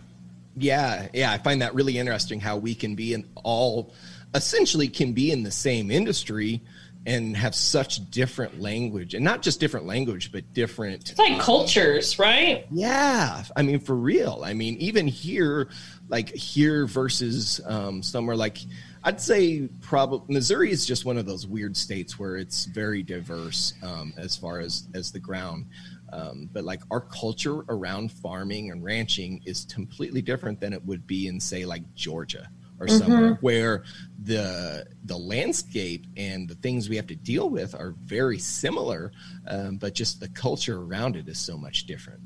[0.57, 3.93] Yeah, yeah, I find that really interesting how we can be in all
[4.33, 6.61] essentially can be in the same industry
[7.05, 12.19] and have such different language and not just different language but different it's like cultures
[12.19, 12.67] right?
[12.71, 14.43] Yeah i mean for real.
[14.45, 15.69] I mean even here
[16.09, 18.59] like here versus um, somewhere like
[19.03, 23.73] i'd say probably missouri is just one of those weird states where it's very diverse
[23.81, 25.65] um, as far as as the ground
[26.11, 31.07] um, but like our culture around farming and ranching is completely different than it would
[31.07, 32.49] be in say like Georgia
[32.79, 32.97] or mm-hmm.
[32.97, 33.83] somewhere where
[34.23, 39.11] the the landscape and the things we have to deal with are very similar,
[39.47, 42.19] um, but just the culture around it is so much different.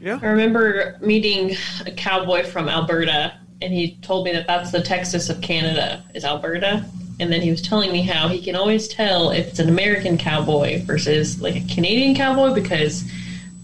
[0.00, 0.18] Yeah.
[0.22, 1.56] I remember meeting
[1.86, 6.24] a cowboy from Alberta, and he told me that that's the Texas of Canada, is
[6.24, 6.84] Alberta
[7.20, 10.18] and then he was telling me how he can always tell if it's an American
[10.18, 13.04] cowboy versus like a Canadian cowboy because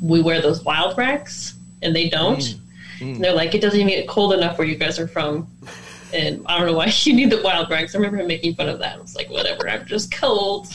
[0.01, 2.39] we wear those wild rags and they don't.
[2.39, 2.61] Mm.
[3.01, 5.49] And they're like, it doesn't even get cold enough where you guys are from.
[6.13, 7.95] And I don't know why you need the wild rags.
[7.95, 8.97] I remember him making fun of that.
[8.99, 10.69] I was like, whatever, I'm just cold.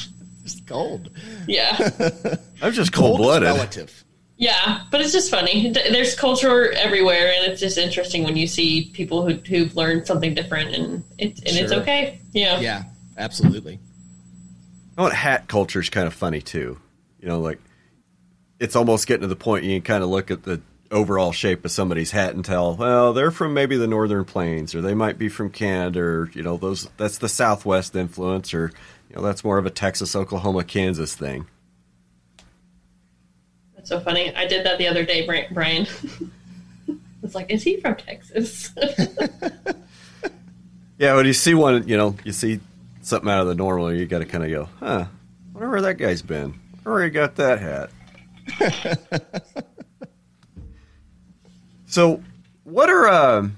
[0.43, 1.09] Just cold.
[1.47, 1.75] Yeah.
[2.61, 3.47] I'm just cold Cold is blooded.
[3.47, 4.04] relative.
[4.37, 5.71] Yeah, but it's just funny.
[5.71, 10.33] There's culture everywhere, and it's just interesting when you see people who, who've learned something
[10.33, 12.19] different, and it, and it's okay.
[12.33, 12.59] Yeah.
[12.59, 12.83] Yeah,
[13.17, 13.79] absolutely.
[14.97, 15.13] I want?
[15.13, 16.79] Hat culture is kind of funny too.
[17.19, 17.59] You know, like
[18.59, 20.61] it's almost getting to the point you can kind of look at the
[20.91, 24.81] overall shape of somebody's hat and tell, well, they're from maybe the northern plains, or
[24.81, 28.71] they might be from Canada, or you know, those that's the Southwest influence, or
[29.09, 31.47] you know, that's more of a Texas, Oklahoma, Kansas thing.
[33.85, 34.35] That's so funny.
[34.35, 35.85] I did that the other day, Brian.
[37.23, 38.73] it's like, is he from Texas?
[40.97, 42.61] Yeah, when you see one, you know, you see
[43.01, 45.05] something out of the normal, you got to kind of go, huh?
[45.53, 46.57] Wonder where that guy's been.
[46.85, 47.89] Wonder where he got that hat.
[51.85, 52.23] so,
[52.63, 53.09] what are?
[53.09, 53.57] Um,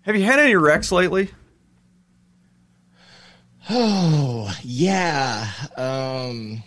[0.00, 1.30] have you had any wrecks lately?
[3.70, 5.52] Oh yeah.
[5.76, 6.64] Um,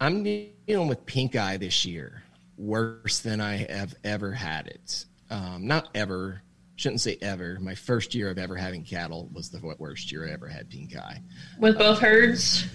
[0.00, 0.24] I'm
[0.68, 2.22] dealing with pink eye this year,
[2.58, 5.06] worse than I have ever had it.
[5.30, 6.42] Um, not ever.
[6.76, 7.58] Shouldn't say ever.
[7.58, 10.94] My first year of ever having cattle was the worst year I ever had pink
[10.94, 11.22] eye.
[11.58, 12.66] With both herds?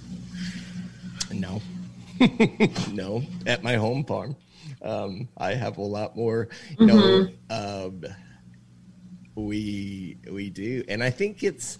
[1.31, 1.61] No,
[2.91, 3.23] no.
[3.45, 4.35] At my home farm,
[4.81, 6.49] um, I have a lot more.
[6.79, 8.03] You know, um,
[9.35, 11.79] we we do, and I think it's.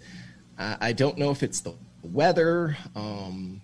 [0.58, 2.78] I I don't know if it's the weather.
[2.96, 3.63] Um,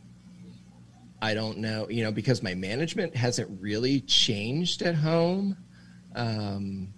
[1.21, 5.57] I don't know, you know, because my management hasn't really changed at home.
[6.15, 6.93] Um,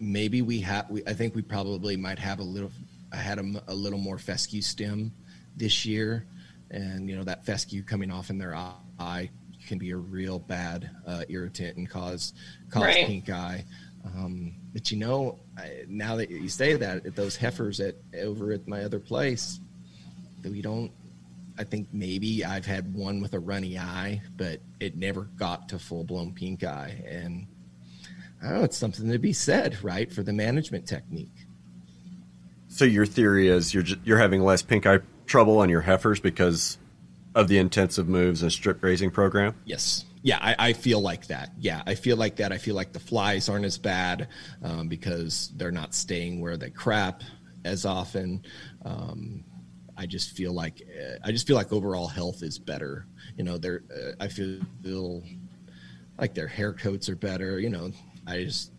[0.00, 0.88] maybe we have.
[0.90, 2.70] We, I think we probably might have a little.
[3.12, 5.12] I had a, a little more fescue stem
[5.56, 6.26] this year,
[6.70, 9.30] and you know that fescue coming off in their eye-
[9.66, 12.32] can be a real bad uh, irritant and cause
[12.70, 13.06] cause Right.
[13.06, 13.64] pink eye.
[14.06, 18.66] Um, but you know, I, now that you say that, those heifers at over at
[18.66, 19.60] my other place,
[20.42, 20.90] that we don't.
[21.58, 25.78] I think maybe I've had one with a runny eye, but it never got to
[25.78, 27.46] full blown pink eye, and
[28.40, 31.46] I don't know, it's something to be said, right, for the management technique.
[32.68, 36.78] So your theory is you're you're having less pink eye trouble on your heifers because
[37.34, 39.54] of the intensive moves and strip grazing program.
[39.64, 40.04] Yes.
[40.22, 41.52] Yeah, I, I feel like that.
[41.58, 42.52] Yeah, I feel like that.
[42.52, 44.28] I feel like the flies aren't as bad
[44.62, 47.22] um, because they're not staying where they crap
[47.64, 48.42] as often.
[48.84, 49.44] Um,
[49.98, 53.04] I just feel like uh, I just feel like overall health is better.
[53.36, 55.24] You know, they're uh, I feel, feel
[56.18, 57.58] like their hair coats are better.
[57.58, 57.90] You know,
[58.26, 58.70] I just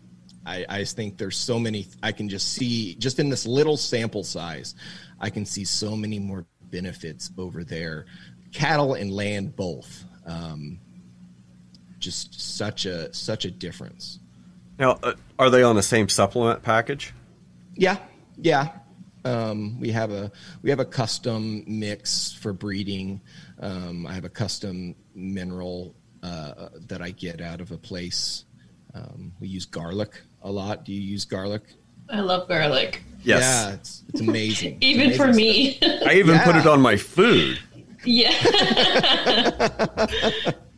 [0.46, 3.76] I, I just think there's so many I can just see just in this little
[3.76, 4.74] sample size,
[5.20, 8.06] I can see so many more benefits over there,
[8.52, 10.04] cattle and land both.
[10.26, 10.80] Um,
[11.98, 14.20] just such a such a difference.
[14.78, 17.12] Now, uh, are they on the same supplement package?
[17.76, 17.98] Yeah,
[18.38, 18.70] yeah.
[19.24, 20.30] Um, we have a
[20.62, 23.20] we have a custom mix for breeding.
[23.60, 28.44] Um, I have a custom mineral uh, that I get out of a place.
[28.94, 30.84] Um, we use garlic a lot.
[30.84, 31.62] Do you use garlic?
[32.08, 33.02] I love garlic.
[33.22, 33.40] Yes.
[33.42, 34.78] Yeah, it's, it's amazing.
[34.80, 35.78] It's Even for me.
[35.82, 37.58] I even put it on my food.
[38.04, 38.32] yeah.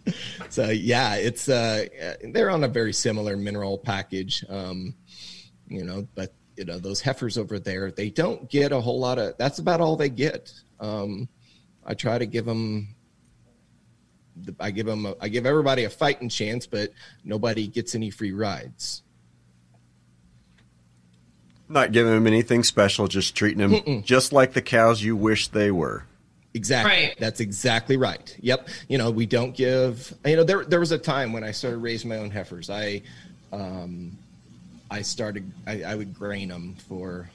[0.53, 1.87] So yeah, it's uh,
[2.25, 4.95] they're on a very similar mineral package, um,
[5.67, 6.07] you know.
[6.15, 9.37] But you know those heifers over there, they don't get a whole lot of.
[9.39, 10.53] That's about all they get.
[10.81, 11.29] Um,
[11.85, 12.95] I try to give them.
[14.59, 15.07] I give them.
[15.07, 16.91] A, I give everybody a fighting chance, but
[17.25, 19.03] nobody gets any free rides.
[21.69, 25.71] Not giving them anything special, just treating them just like the cows you wish they
[25.71, 26.05] were.
[26.55, 26.91] Exactly.
[26.91, 27.15] Right.
[27.19, 28.37] That's exactly right.
[28.41, 28.69] Yep.
[28.89, 30.13] You know, we don't give.
[30.27, 32.69] You know, there there was a time when I started raising my own heifers.
[32.69, 33.03] I,
[33.53, 34.19] um,
[34.93, 35.51] I started.
[35.67, 37.31] I, I would grain them for.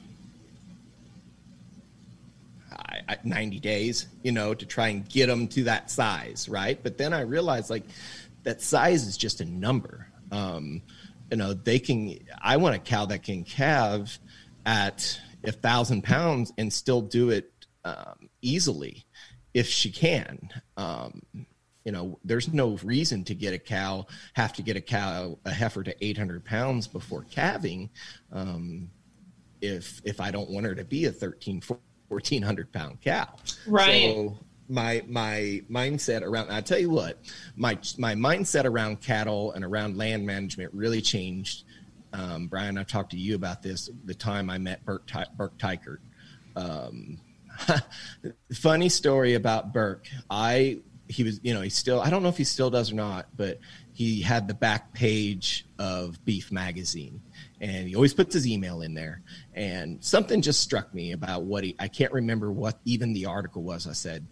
[2.70, 6.78] I, I, 90 days, you know, to try and get them to that size, right?
[6.80, 7.82] But then I realized like
[8.44, 10.06] that size is just a number.
[10.30, 10.82] Um,
[11.32, 12.16] you know, they can.
[12.40, 14.16] I want a cow that can calve
[14.64, 17.50] at a thousand pounds and still do it
[17.84, 19.04] um, easily
[19.52, 20.48] if she can.
[20.76, 21.22] Um,
[21.88, 25.50] you know, there's no reason to get a cow, have to get a cow, a
[25.50, 27.88] heifer to 800 pounds before calving.
[28.30, 28.90] Um,
[29.62, 31.62] if, if I don't want her to be a 13,
[32.08, 33.26] 1400 pound cow.
[33.66, 34.02] Right.
[34.02, 37.20] So my, my mindset around, I tell you what,
[37.56, 41.64] my, my mindset around cattle and around land management really changed.
[42.12, 45.56] Um, Brian, I talked to you about this the time I met Burke, Ty- Burke
[45.56, 46.00] Teichert.
[46.54, 47.18] Um,
[48.52, 50.06] funny story about Burke.
[50.28, 52.94] I he was you know he still I don't know if he still does or
[52.94, 53.58] not, but
[53.92, 57.20] he had the back page of Beef Magazine,
[57.60, 59.22] and he always puts his email in there.
[59.54, 61.74] And something just struck me about what he.
[61.78, 63.86] I can't remember what even the article was.
[63.86, 64.26] I said,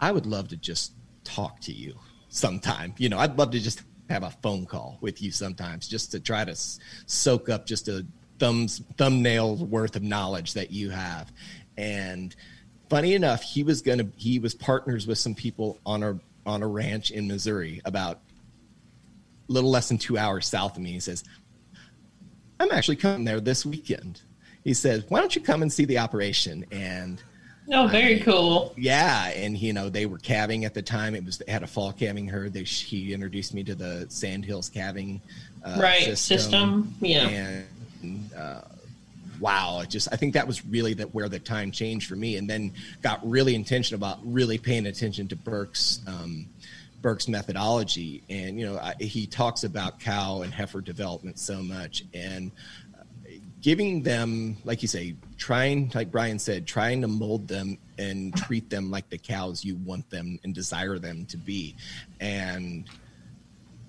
[0.00, 0.92] I would love to just
[1.24, 1.94] talk to you
[2.28, 2.94] sometime.
[2.98, 6.20] You know, I'd love to just have a phone call with you sometimes, just to
[6.20, 6.54] try to
[7.06, 8.06] soak up just a
[8.38, 11.32] thumbs thumbnail worth of knowledge that you have.
[11.76, 12.34] And
[12.88, 16.66] funny enough, he was gonna he was partners with some people on a on a
[16.66, 18.20] ranch in Missouri about
[19.48, 20.92] a little less than two hours south of me.
[20.92, 21.24] He says,
[22.60, 24.22] I'm actually coming there this weekend.
[24.64, 26.64] He says, Why don't you come and see the operation?
[26.70, 27.20] And
[27.70, 28.72] Oh, very cool.
[28.78, 31.14] yeah, and you know they were calving at the time.
[31.14, 32.54] It was they had a fall calving herd.
[32.54, 35.20] They he introduced me to the Sandhills calving
[35.62, 36.16] uh, right.
[36.16, 36.94] System.
[37.00, 37.60] Yeah.
[38.02, 38.62] and uh,
[39.40, 42.36] wow, it just I think that was really that where the time changed for me,
[42.36, 42.72] and then
[43.02, 46.46] got really intentional about really paying attention to Burke's um,
[47.02, 52.04] Burke's methodology, and you know I, he talks about cow and heifer development so much,
[52.14, 52.50] and
[52.98, 53.02] uh,
[53.60, 58.70] giving them like you say trying like brian said trying to mold them and treat
[58.70, 61.74] them like the cows you want them and desire them to be.
[62.20, 62.88] And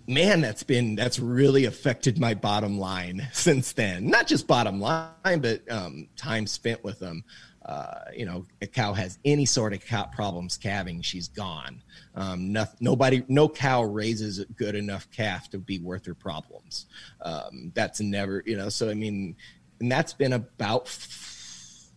[0.10, 4.08] man that's been that's really affected my bottom line since then.
[4.08, 7.24] Not just bottom line but um, time spent with them.
[7.64, 11.84] Uh, you know a cow has any sort of cow problems calving she's gone.
[12.16, 16.88] Um, no, nobody no cow raises a good enough calf to be worth her problems.
[17.22, 19.36] Um, that's never you know so i mean
[19.80, 21.92] and that's been about f-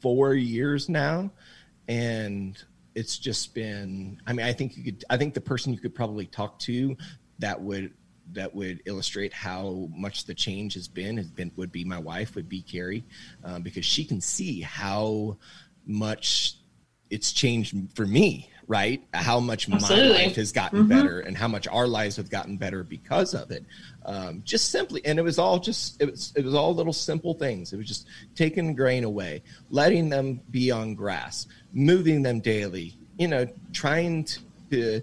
[0.00, 1.30] four years now
[1.88, 2.62] and
[2.94, 5.94] it's just been i mean i think you could i think the person you could
[5.94, 6.96] probably talk to
[7.38, 7.92] that would
[8.32, 12.34] that would illustrate how much the change has been has been would be my wife
[12.34, 13.04] would be carrie
[13.44, 15.36] um, because she can see how
[15.86, 16.56] much
[17.10, 19.02] it's changed for me right?
[19.12, 20.08] How much Absolutely.
[20.08, 23.50] my life has gotten better and how much our lives have gotten better because of
[23.50, 23.64] it.
[24.06, 27.34] Um, just simply and it was all just it was it was all little simple
[27.34, 27.72] things.
[27.72, 33.28] It was just taking grain away letting them be on grass moving them daily you
[33.28, 34.26] know trying
[34.70, 35.02] to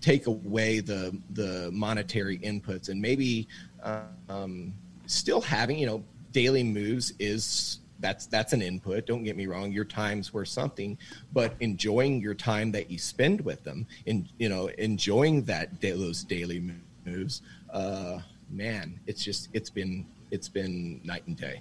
[0.00, 3.48] take away the the monetary inputs and maybe
[4.28, 4.72] um,
[5.06, 9.06] still having you know daily moves is that's that's an input.
[9.06, 9.72] Don't get me wrong.
[9.72, 10.96] Your time's worth something
[11.32, 16.22] but enjoying your time that you spend with them and you know enjoying that those
[16.24, 16.62] daily
[17.04, 17.42] moves
[17.72, 18.18] uh
[18.50, 21.60] man it's just it's been it's been night and day.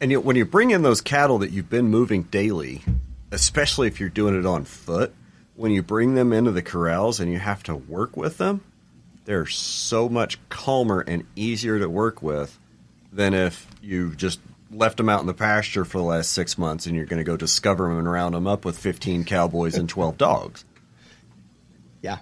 [0.00, 2.82] And you, when you bring in those cattle that you've been moving daily,
[3.30, 5.14] especially if you're doing it on foot,
[5.54, 8.62] when you bring them into the corrals and you have to work with them,
[9.24, 12.58] they're so much calmer and easier to work with
[13.12, 14.40] than if you just
[14.70, 17.24] left them out in the pasture for the last six months and you're going to
[17.24, 20.64] go discover them and round them up with 15 cowboys and 12 dogs.
[22.00, 22.18] yeah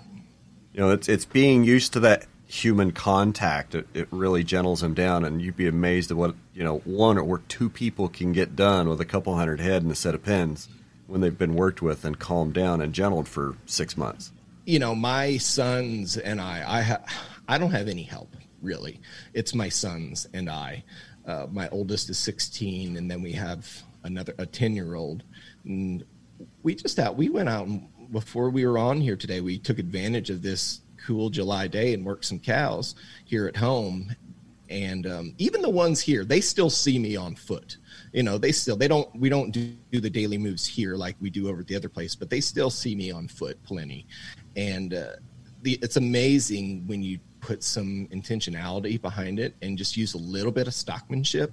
[0.73, 3.77] You know, it's it's being used to that human contact.
[3.77, 7.17] It, it really gentles them down, and you'd be amazed at what you know one
[7.17, 10.25] or two people can get done with a couple hundred head and a set of
[10.25, 10.69] pins
[11.11, 14.33] when they've been worked with and calmed down and gentled for six months.
[14.65, 17.05] you know my sons and i i ha-
[17.49, 19.01] i don't have any help really.
[19.33, 20.85] It's my sons and i.
[21.27, 23.67] Uh, my oldest is 16 and then we have
[24.05, 25.23] another a 10 year old
[25.65, 26.05] and
[26.63, 29.79] we just out we went out and before we were on here today we took
[29.79, 32.95] advantage of this cool july day and worked some cows
[33.25, 34.15] here at home.
[34.69, 37.79] And um, even the ones here they still see me on foot
[38.13, 41.17] you know they still they don't we don't do, do the daily moves here like
[41.21, 44.07] we do over at the other place but they still see me on foot plenty.
[44.57, 45.13] And uh,
[45.63, 50.53] the, it's amazing when you put some intentionality behind it and just use a little
[50.53, 51.53] bit of stockmanship.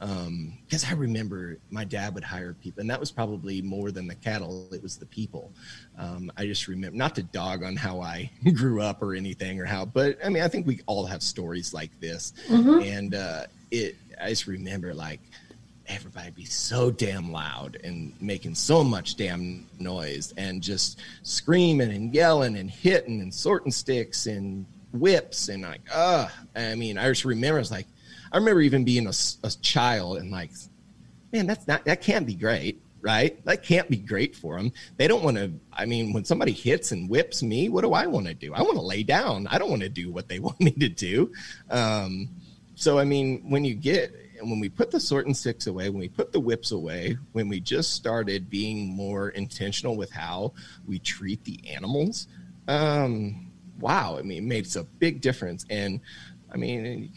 [0.00, 4.14] Because i remember my dad would hire people and that was probably more than the
[4.14, 5.52] cattle it was the people.
[5.96, 9.64] Um, i just remember not to dog on how i grew up or anything or
[9.64, 12.32] how but i mean i think we all have stories like this.
[12.80, 15.20] And uh, it i just remember like
[15.88, 22.14] everybody be so damn loud and making so much damn noise and just screaming and
[22.14, 27.24] yelling and hitting and sorting sticks and whips and like uh i mean i just
[27.24, 27.86] remember it's like
[28.32, 30.50] i remember even being a child and like
[31.32, 33.42] man that's not that can't be great right?
[33.44, 36.90] That can't be great for them they don't want to i mean when somebody hits
[36.90, 38.52] and whips me what do i want to do?
[38.52, 39.46] I want to lay down.
[39.46, 41.32] I don't want to do what they want me to do.
[41.70, 42.28] Um
[42.78, 45.90] so I mean, when you get and when we put the sort and sticks away,
[45.90, 50.52] when we put the whips away, when we just started being more intentional with how
[50.86, 52.28] we treat the animals,
[52.66, 54.16] um, wow!
[54.18, 55.64] I mean, it makes a big difference.
[55.70, 56.00] And
[56.52, 57.12] I mean,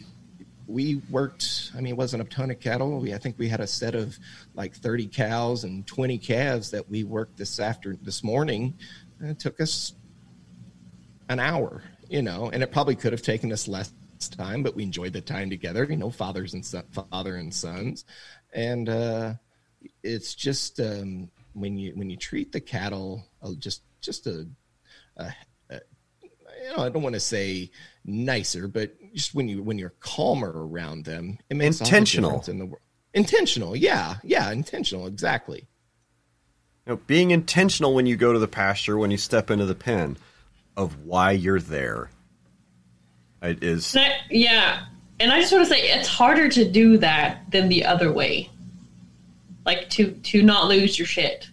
[0.66, 1.72] we worked.
[1.76, 3.00] I mean, it wasn't a ton of cattle.
[3.00, 4.18] We I think we had a set of
[4.54, 8.74] like thirty cows and twenty calves that we worked this after this morning.
[9.20, 9.94] And it took us
[11.28, 13.90] an hour you know, and it probably could have taken us less
[14.28, 18.04] time, but we enjoyed the time together, you know, fathers and son, father and sons.
[18.52, 19.34] And uh,
[20.02, 24.46] it's just um, when you when you treat the cattle uh, just just a,
[25.16, 25.32] a,
[25.70, 25.80] a
[26.22, 27.70] you know, I don't want to say
[28.04, 32.66] nicer, but just when you when you're calmer around them, it makes intentional in the
[32.66, 32.82] world.
[33.14, 35.68] Intentional, yeah, yeah, intentional, exactly.
[36.86, 39.74] You know, being intentional when you go to the pasture, when you step into the
[39.74, 40.16] pen,
[40.76, 42.10] of why you're there.
[43.42, 43.96] It is.
[44.30, 44.84] yeah,
[45.20, 48.50] and I just want to say it's harder to do that than the other way.
[49.64, 51.48] Like to to not lose your shit.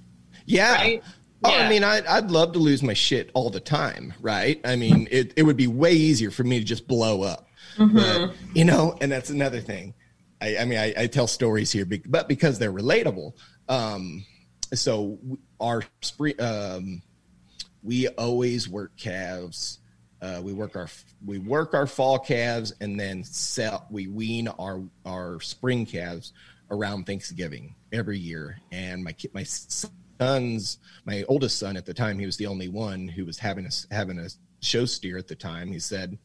[0.46, 0.74] Yeah.
[0.74, 1.04] Right?
[1.44, 1.66] Oh, yeah.
[1.66, 4.60] I mean, I'd, I'd love to lose my shit all the time, right?
[4.66, 7.48] I mean, it, it would be way easier for me to just blow up.
[7.78, 7.96] Mm-hmm.
[7.96, 9.94] But, you know, and that's another thing.
[10.42, 13.34] I, I mean, I, I, tell stories here, but because they're relatable.
[13.70, 14.26] Um,
[14.74, 15.20] so
[15.60, 17.02] our spring, um,
[17.84, 19.79] we always work calves.
[20.22, 20.90] Uh, we work our
[21.26, 23.88] we work our fall calves and then sell.
[23.90, 26.34] We wean our our spring calves
[26.72, 28.60] around Thanksgiving every year.
[28.72, 33.08] And my my son's my oldest son at the time, he was the only one
[33.08, 34.28] who was having a having a
[34.62, 35.72] show steer at the time.
[35.72, 36.18] He said,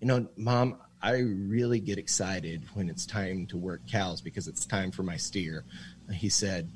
[0.00, 4.64] "You know, mom, I really get excited when it's time to work cows because it's
[4.64, 5.64] time for my steer."
[6.10, 6.70] He said,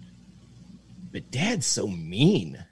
[1.11, 2.63] "But dad's so mean."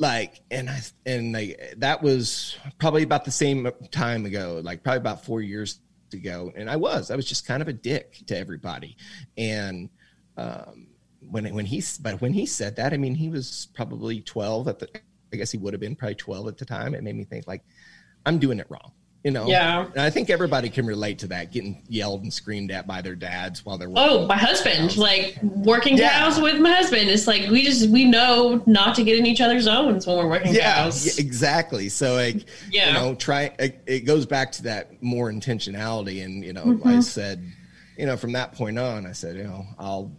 [0.00, 4.98] Like, and I, and like, that was probably about the same time ago, like probably
[4.98, 5.78] about four years
[6.12, 6.52] ago.
[6.56, 8.96] And I was, I was just kind of a dick to everybody.
[9.36, 9.90] And,
[10.36, 10.88] um,
[11.28, 14.78] when when he but when he said that, I mean, he was probably twelve at
[14.78, 14.88] the.
[15.32, 16.94] I guess he would have been probably twelve at the time.
[16.94, 17.62] It made me think like,
[18.24, 18.92] I'm doing it wrong.
[19.22, 19.84] You know, yeah.
[19.84, 23.14] And I think everybody can relate to that, getting yelled and screamed at by their
[23.14, 23.90] dads while they're.
[23.94, 24.96] Oh, my husband!
[24.96, 26.20] Like working yeah.
[26.20, 27.10] cows with my husband.
[27.10, 30.26] It's like we just we know not to get in each other's zones when we're
[30.26, 31.18] working yeah, cows.
[31.18, 31.90] Yeah, exactly.
[31.90, 32.88] So like, yeah.
[32.88, 33.54] you know, try.
[33.58, 36.88] It, it, goes back to that more intentionality, and you know, mm-hmm.
[36.88, 37.44] I said,
[37.98, 40.12] you know, from that point on, I said, you know, I'll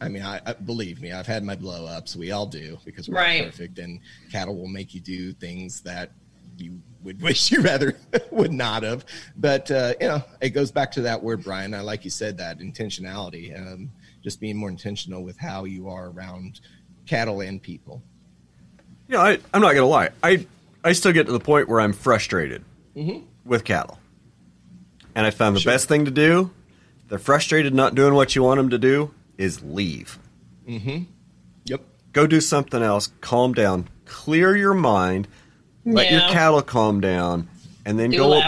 [0.00, 2.14] I mean, I, I, believe me, I've had my blow ups.
[2.14, 3.46] We all do because we're right.
[3.46, 6.12] perfect, and cattle will make you do things that
[6.58, 7.96] you would wish you rather
[8.30, 9.04] would not have.
[9.36, 11.74] But uh, you know, it goes back to that word, Brian.
[11.74, 13.90] I like you said that intentionality, um,
[14.22, 16.60] just being more intentional with how you are around
[17.06, 18.02] cattle and people.
[19.08, 20.10] You know, I, I'm not gonna lie.
[20.22, 20.46] I
[20.84, 22.64] I still get to the point where I'm frustrated
[22.96, 23.24] mm-hmm.
[23.44, 23.98] with cattle,
[25.14, 25.72] and I found the sure.
[25.72, 26.50] best thing to do.
[27.08, 30.18] They're frustrated, not doing what you want them to do is leave.
[30.68, 31.04] Mm-hmm.
[31.66, 31.82] Yep.
[32.12, 33.08] Go do something else.
[33.20, 33.88] Calm down.
[34.04, 35.28] Clear your mind.
[35.94, 36.18] Let yeah.
[36.18, 37.48] your cattle calm down,
[37.84, 38.42] and then do go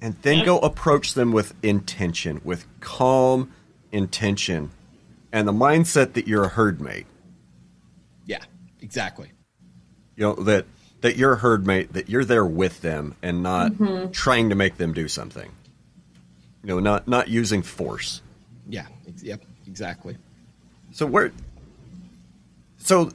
[0.00, 3.50] and then go approach them with intention, with calm
[3.92, 4.70] intention,
[5.32, 7.06] and the mindset that you're a herd mate.
[8.26, 8.44] Yeah,
[8.80, 9.32] exactly.
[10.16, 10.66] You know that
[11.00, 14.10] that you're a herd mate, that you're there with them, and not mm-hmm.
[14.10, 15.50] trying to make them do something.
[16.62, 18.20] You know, not not using force.
[18.68, 18.86] Yeah.
[19.22, 19.42] Yep
[19.76, 20.16] exactly.
[20.92, 21.32] So where?
[22.78, 23.10] So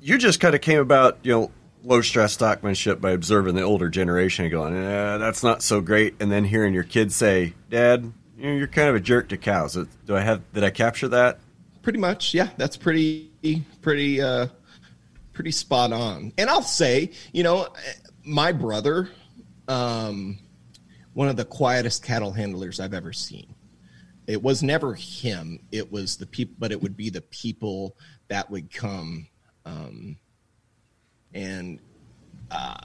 [0.00, 1.50] you just kind of came about, you know,
[1.84, 6.14] low stress stockmanship by observing the older generation and going, eh, that's not so great,
[6.20, 9.74] and then hearing your kids say, "Dad, you're kind of a jerk to cows."
[10.06, 10.42] Do I have?
[10.52, 11.38] Did I capture that?
[11.82, 12.50] Pretty much, yeah.
[12.56, 13.32] That's pretty,
[13.80, 14.46] pretty, uh,
[15.32, 16.32] pretty spot on.
[16.38, 17.68] And I'll say, you know,
[18.24, 19.10] my brother,
[19.66, 20.38] um,
[21.14, 23.54] one of the quietest cattle handlers I've ever seen
[24.26, 27.96] it was never him it was the people but it would be the people
[28.28, 29.26] that would come
[29.64, 30.16] um,
[31.34, 31.78] and
[32.50, 32.76] uh,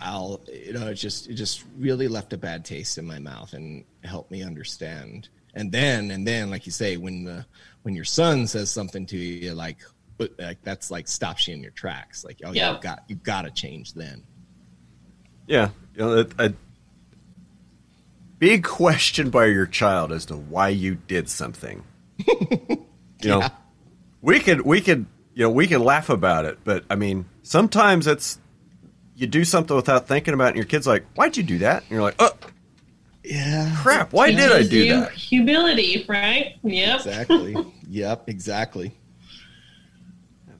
[0.00, 3.52] i'll you know it just it just really left a bad taste in my mouth
[3.52, 7.44] and helped me understand and then and then like you say when the
[7.82, 9.78] when your son says something to you like
[10.16, 12.72] but like that's like stops you in your tracks like oh yeah.
[12.72, 14.22] you've got you've got to change then
[15.46, 16.52] yeah you know I,
[18.44, 21.82] big question by your child as to why you did something.
[22.18, 22.76] you
[23.24, 23.48] know, yeah.
[24.20, 28.06] we could we could you know we can laugh about it, but I mean sometimes
[28.06, 28.38] it's
[29.16, 31.82] you do something without thinking about it, and your kid's like, "Why'd you do that?"
[31.82, 32.32] And you're like, "Oh,
[33.24, 34.12] yeah, crap!
[34.12, 36.56] Why did I do that?" Humility, right?
[36.62, 36.96] Yep.
[36.96, 37.56] Exactly.
[37.88, 38.28] yep.
[38.28, 38.92] Exactly.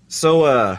[0.08, 0.78] So, uh,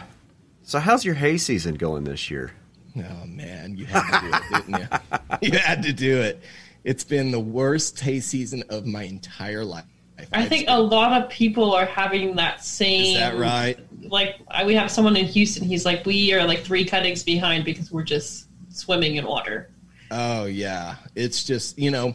[0.62, 2.52] so how's your hay season going this year?
[2.96, 5.52] Oh man, you had to do it, didn't you?
[5.52, 6.42] you had to do it.
[6.84, 9.84] It's been the worst hay season of my entire life.
[10.32, 13.02] I think a lot of people are having that same.
[13.02, 13.78] Is that right?
[14.08, 15.64] Like we have someone in Houston.
[15.64, 19.70] He's like, we are like three cuttings behind because we're just swimming in water.
[20.10, 22.14] Oh yeah, it's just you know,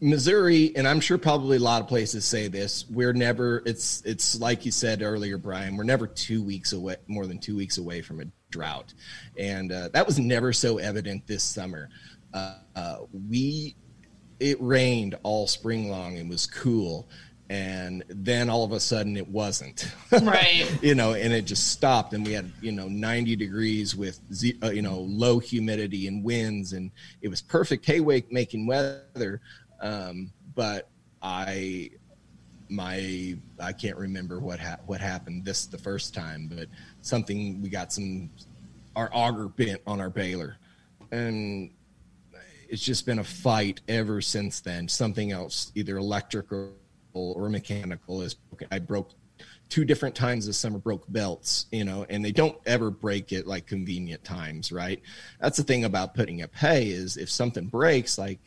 [0.00, 2.84] Missouri, and I'm sure probably a lot of places say this.
[2.90, 3.62] We're never.
[3.64, 5.76] It's it's like you said earlier, Brian.
[5.76, 8.92] We're never two weeks away, more than two weeks away from a drought,
[9.38, 11.88] and uh, that was never so evident this summer
[12.34, 12.96] uh, uh,
[13.28, 13.76] we
[14.40, 17.08] it rained all spring long and was cool
[17.50, 19.92] and then all of a sudden it wasn't.
[20.10, 20.70] Right.
[20.82, 24.20] You know and it just stopped and we had you know 90 degrees with
[24.62, 26.90] uh, you know low humidity and winds and
[27.22, 29.40] it was perfect hay making weather
[29.80, 30.88] um, but
[31.22, 31.90] i
[32.68, 36.68] my i can't remember what ha- what happened this the first time but
[37.00, 38.30] something we got some
[38.96, 40.56] our auger bent on our baler
[41.12, 41.70] and
[42.68, 44.88] it's just been a fight ever since then.
[44.88, 46.70] Something else either electric or
[47.14, 48.36] or mechanical is
[48.70, 49.10] I broke
[49.68, 53.46] two different times this summer broke belts, you know, and they don't ever break it
[53.46, 55.00] like convenient times, right?
[55.40, 58.38] That's the thing about putting up hay is if something breaks, like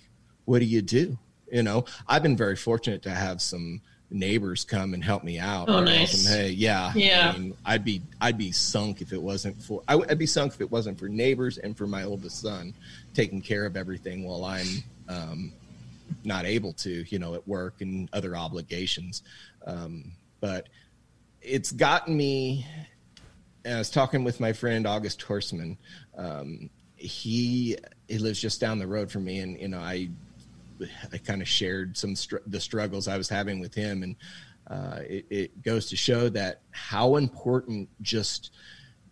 [0.46, 1.18] what do you do?
[1.52, 5.70] You know, I've been very fortunate to have some neighbors come and help me out.
[5.70, 6.26] Oh, nice.
[6.26, 7.34] Hey, yeah, yeah.
[7.34, 10.54] I mean, I'd be I'd be sunk if it wasn't for I, would be sunk
[10.54, 12.74] if it wasn't for neighbors and for my oldest son
[13.14, 14.68] taking care of everything while I'm
[15.10, 15.54] um,
[16.24, 19.24] not able to, you know, at work and other obligations.
[19.66, 20.70] Um, but
[21.42, 22.66] it's gotten me.
[23.66, 25.78] I was talking with my friend August Horseman.
[26.18, 27.78] Um, he
[28.08, 30.10] he lives just down the road from me, and you know, I
[31.12, 34.16] I kind of shared some str- the struggles I was having with him, and
[34.70, 38.52] uh, it, it goes to show that how important just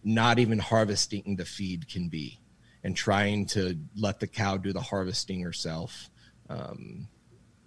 [0.03, 2.39] not even harvesting the feed can be,
[2.83, 6.09] and trying to let the cow do the harvesting herself
[6.49, 7.07] um,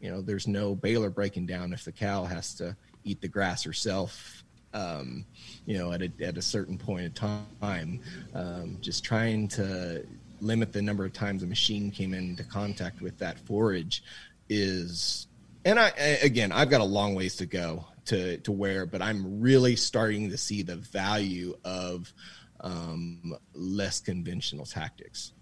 [0.00, 3.64] you know, there's no baler breaking down if the cow has to eat the grass
[3.64, 4.44] herself.
[4.74, 5.24] Um,
[5.66, 8.00] you know, at a at a certain point in time,
[8.34, 10.04] um, just trying to
[10.40, 14.04] limit the number of times a machine came into contact with that forage
[14.48, 15.26] is
[15.64, 15.88] and I
[16.22, 20.30] again I've got a long ways to go to to where but I'm really starting
[20.30, 22.12] to see the value of
[22.60, 25.32] um, less conventional tactics.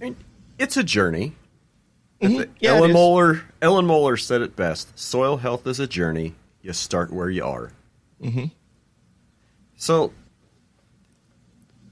[0.00, 0.16] And
[0.58, 1.34] It's a journey.
[2.20, 2.50] Mm-hmm.
[2.60, 4.98] Yeah, Ellen Moeller Ellen Moeller said it best.
[4.98, 6.34] Soil health is a journey.
[6.62, 7.72] You start where you are.
[8.22, 8.46] Mm-hmm.
[9.76, 10.12] So,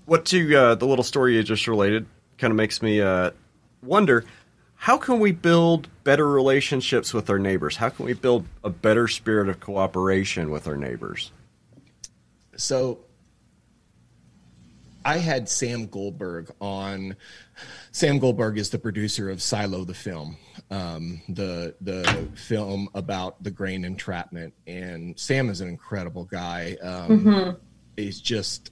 [0.07, 2.07] what to uh, the little story you just related
[2.39, 3.33] kind of makes me uh,
[3.83, 4.25] wonder
[4.77, 7.77] how can we build better relationships with our neighbors?
[7.77, 11.33] How can we build a better spirit of cooperation with our neighbors?
[12.57, 13.01] So,
[15.05, 17.16] I had Sam Goldberg on.
[17.92, 20.36] Sam Goldberg is the producer of Silo, the film,
[20.70, 24.55] um, the the film about the grain entrapment.
[24.66, 26.76] And Sam is an incredible guy.
[26.82, 27.50] Um, mm-hmm.
[27.96, 28.70] He's just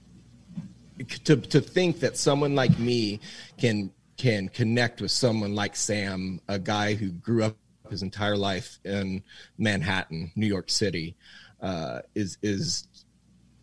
[1.25, 3.19] to to think that someone like me
[3.57, 7.57] can can connect with someone like Sam, a guy who grew up
[7.89, 9.23] his entire life in
[9.57, 11.15] Manhattan, New York City,
[11.61, 12.87] uh, is is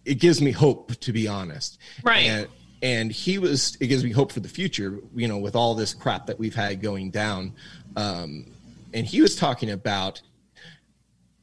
[0.04, 1.78] it gives me hope to be honest.
[2.02, 2.26] Right.
[2.26, 2.48] And,
[2.82, 5.94] and he was it gives me hope for the future you know with all this
[5.94, 7.54] crap that we've had going down.
[7.96, 8.46] Um,
[8.92, 10.20] and he was talking about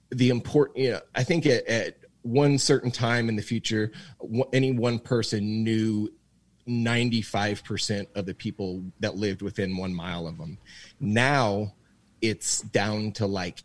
[0.09, 3.91] the important you know i think at, at one certain time in the future
[4.53, 6.09] any one person knew
[6.67, 10.57] 95% of the people that lived within one mile of them.
[10.99, 11.73] Now
[12.21, 13.63] it's down to like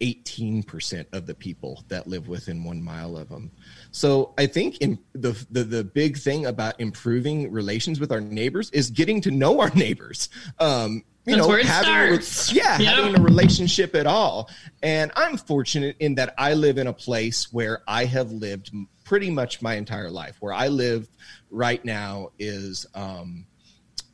[0.00, 3.50] 18% of the people that live within one mile of them.
[3.90, 8.70] So I think in the, the, the big thing about improving relations with our neighbors
[8.70, 10.28] is getting to know our neighbors.
[10.58, 12.94] Um, you That's know, having a, yeah, yep.
[12.94, 14.48] having a relationship at all.
[14.82, 18.72] And I'm fortunate in that I live in a place where I have lived
[19.04, 20.36] pretty much my entire life.
[20.40, 21.08] Where I live
[21.50, 23.44] right now is um,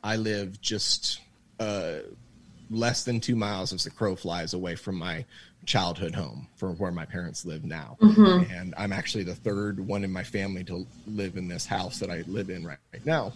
[0.03, 1.21] I live just
[1.61, 1.99] uh,
[2.69, 5.25] less than two miles as the crow flies away from my
[5.67, 7.97] childhood home for where my parents live now.
[8.01, 8.51] Mm-hmm.
[8.51, 12.09] And I'm actually the third one in my family to live in this house that
[12.09, 13.33] I live in right, right now.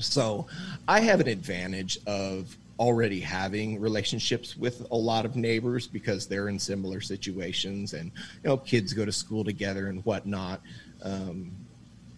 [0.00, 0.46] So
[0.88, 6.48] I have an advantage of already having relationships with a lot of neighbors because they're
[6.48, 8.10] in similar situations and
[8.42, 10.60] you know kids go to school together and whatnot
[11.02, 11.50] um,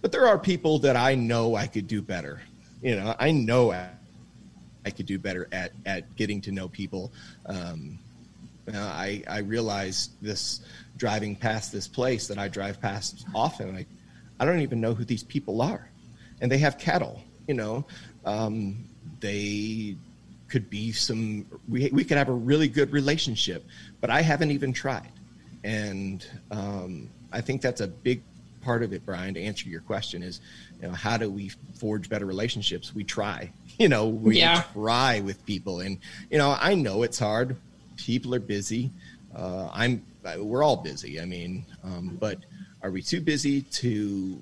[0.02, 2.40] but there are people that i know i could do better
[2.82, 3.88] you know i know i,
[4.84, 7.12] I could do better at at getting to know people
[7.46, 8.00] um,
[8.74, 10.60] uh, I I realized this
[10.96, 13.74] driving past this place that I drive past often.
[13.74, 13.88] Like,
[14.40, 15.88] I don't even know who these people are,
[16.40, 17.22] and they have cattle.
[17.46, 17.86] You know,
[18.24, 18.84] um,
[19.20, 19.96] they
[20.48, 21.46] could be some.
[21.68, 23.64] We we could have a really good relationship,
[24.00, 25.12] but I haven't even tried,
[25.64, 28.22] and um, I think that's a big
[28.60, 29.34] part of it, Brian.
[29.34, 30.40] To answer your question, is
[30.80, 32.94] you know how do we forge better relationships?
[32.94, 33.52] We try.
[33.78, 34.64] You know, we yeah.
[34.72, 35.98] try with people, and
[36.32, 37.56] you know, I know it's hard
[37.98, 38.90] people are busy.
[39.34, 40.04] Uh, I'm
[40.38, 41.20] we're all busy.
[41.20, 42.38] I mean, um, but
[42.82, 44.38] are we too busy to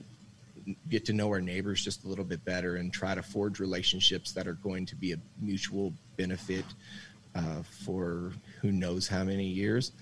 [0.88, 4.32] get to know our neighbors just a little bit better and try to forge relationships
[4.32, 6.64] that are going to be a mutual benefit
[7.34, 9.92] uh, for who knows how many years.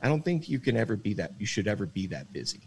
[0.00, 1.32] I don't think you can ever be that.
[1.38, 2.60] You should ever be that busy.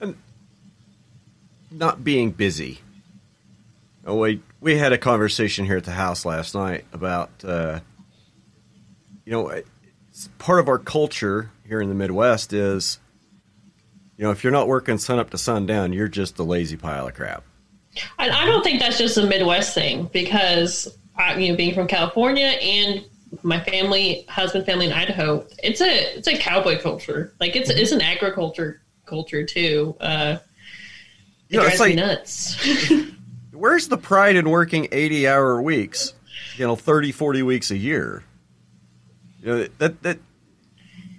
[0.00, 0.16] And
[1.70, 2.80] not being busy.
[4.04, 7.80] Oh, we we had a conversation here at the house last night about uh,
[9.24, 9.62] you know
[10.38, 12.98] part of our culture here in the Midwest is
[14.16, 17.08] you know if you're not working sun up to sundown, you're just a lazy pile
[17.08, 17.44] of crap.
[18.18, 21.86] And I don't think that's just a Midwest thing because I, you know being from
[21.86, 23.04] California and
[23.42, 27.32] my family, husband family in Idaho, it's a it's a cowboy culture.
[27.40, 29.96] Like it's it's an agriculture culture too.
[30.00, 30.38] Uh,
[31.48, 33.10] it You know, it's drives me like- nuts.
[33.60, 36.14] Where's the pride in working 80 hour weeks?
[36.56, 38.24] You know, 30, 40 weeks a year.
[39.42, 40.18] You know, that that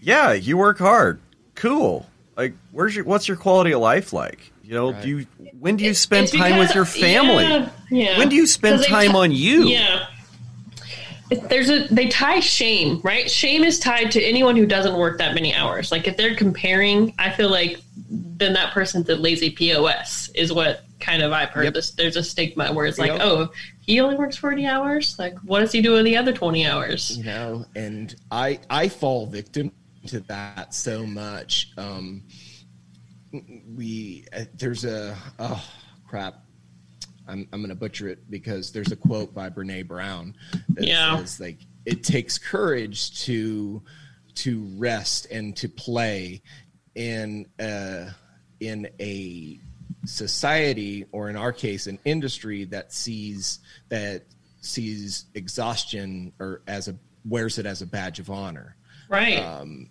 [0.02, 1.20] yeah, you work hard.
[1.54, 2.08] Cool.
[2.36, 4.52] Like where's your what's your quality of life like?
[4.64, 5.04] You know, Right.
[5.04, 5.28] do you
[5.60, 7.44] when do you spend It's time with your family?
[7.44, 8.18] Yeah, yeah.
[8.18, 9.68] When do you spend time t- on you?
[9.68, 10.08] Yeah.
[11.48, 13.30] There's a they tie shame, right?
[13.30, 15.92] Shame is tied to anyone who doesn't work that many hours.
[15.92, 17.80] Like if they're comparing, I feel like
[18.14, 21.74] then that person's a lazy POS is what kind of I've heard Yep.
[21.76, 23.22] this there's a stigma where it's like, Yep.
[23.24, 25.16] oh, he only works forty hours?
[25.18, 27.18] Like what does he do in the other twenty hours?
[27.18, 29.72] you know and i i fall victim
[30.08, 32.24] to that so much um
[33.76, 35.64] we uh, there's a oh
[36.08, 36.44] crap
[37.28, 40.36] i'm i'm gonna butcher it because there's a quote by brene brown
[40.70, 41.18] that Yeah.
[41.18, 43.82] says like it takes courage to
[44.36, 46.42] to rest and to play
[46.96, 48.10] in uh
[48.60, 49.60] in a
[50.06, 54.24] society or in our case an industry that sees that
[54.62, 58.76] sees exhaustion or as a wears it as a badge of honor
[59.10, 59.40] Right.
[59.40, 59.90] um,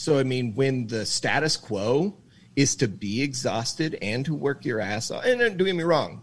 [0.00, 2.16] so I mean, when the status quo
[2.56, 5.82] is to be exhausted and to work your ass off, and uh, don't get me
[5.82, 6.22] wrong,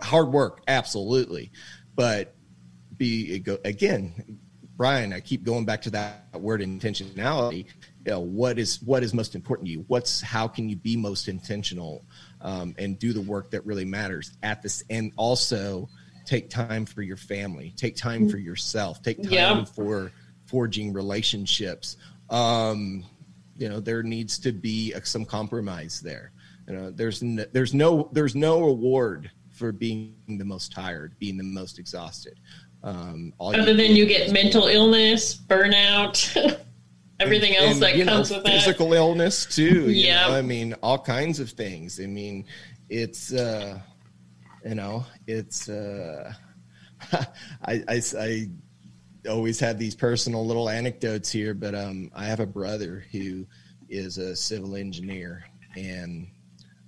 [0.00, 1.52] hard work, absolutely,
[1.94, 2.34] but
[2.96, 4.38] be again,
[4.78, 5.12] Brian.
[5.12, 7.66] I keep going back to that word intentionality.
[8.08, 9.84] You know, what is what is most important to you?
[9.86, 12.06] What's how can you be most intentional
[12.40, 15.90] um, and do the work that really matters at this, and also
[16.24, 19.64] take time for your family, take time for yourself, take time Yeah.
[19.66, 20.10] for
[20.46, 21.98] forging relationships.
[22.30, 23.04] Um,
[23.58, 26.32] you know, there needs to be uh, some compromise there.
[26.66, 31.36] You know, there's no, there's no there's no reward for being the most tired, being
[31.36, 32.40] the most exhausted.
[32.82, 36.16] Um, all Other than you get mental illness, burnout,
[37.20, 38.52] everything else and, that you know, comes with that.
[38.52, 39.90] physical illness too.
[39.90, 40.28] Yeah.
[40.28, 42.00] know, I mean, all kinds of things.
[42.00, 42.44] I mean,
[42.88, 43.78] it's uh,
[44.64, 46.32] you know, it's uh,
[47.12, 48.48] I, I I
[49.28, 53.46] always have these personal little anecdotes here, but um, I have a brother who
[53.88, 55.44] is a civil engineer,
[55.76, 56.28] and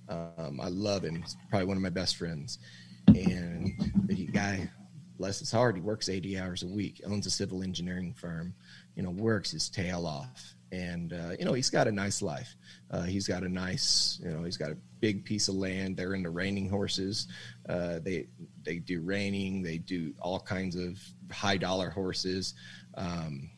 [0.09, 1.21] um, I love him.
[1.21, 2.59] He's probably one of my best friends,
[3.07, 3.73] and
[4.05, 4.69] the guy,
[5.17, 8.53] bless his heart, he works eighty hours a week, owns a civil engineering firm,
[9.01, 12.55] you know, works his tail off, and uh, you know, he's got a nice life.
[12.91, 15.97] Uh, he's got a nice, you know, he's got a big piece of land.
[15.97, 17.27] They're into reining horses.
[17.67, 18.27] Uh, they
[18.61, 19.63] they do reining.
[19.63, 20.99] They do all kinds of
[21.31, 22.53] high dollar horses.
[22.93, 23.49] Um,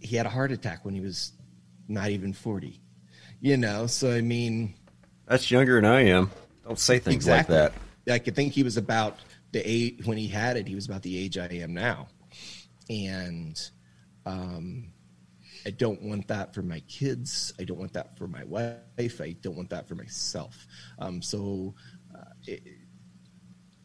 [0.00, 1.32] he had a heart attack when he was
[1.88, 2.80] not even forty.
[3.40, 4.74] You know, so I mean,
[5.26, 6.30] That's younger than I am.
[6.64, 7.56] Don't say things Exactly.
[7.56, 7.72] like
[8.06, 8.12] that.
[8.14, 9.18] I could think he was about
[9.50, 10.68] the age when he had it.
[10.68, 12.06] He was about the age I am now,
[12.90, 13.60] and
[14.26, 14.92] um,
[15.66, 17.52] I don't want that for my kids.
[17.58, 19.20] I don't want that for my wife.
[19.20, 20.66] I don't want that for myself.
[20.98, 21.74] Um, so,
[22.14, 22.62] uh, it,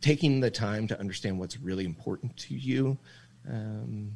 [0.01, 2.97] taking the time to understand what's really important to you,
[3.49, 4.15] um,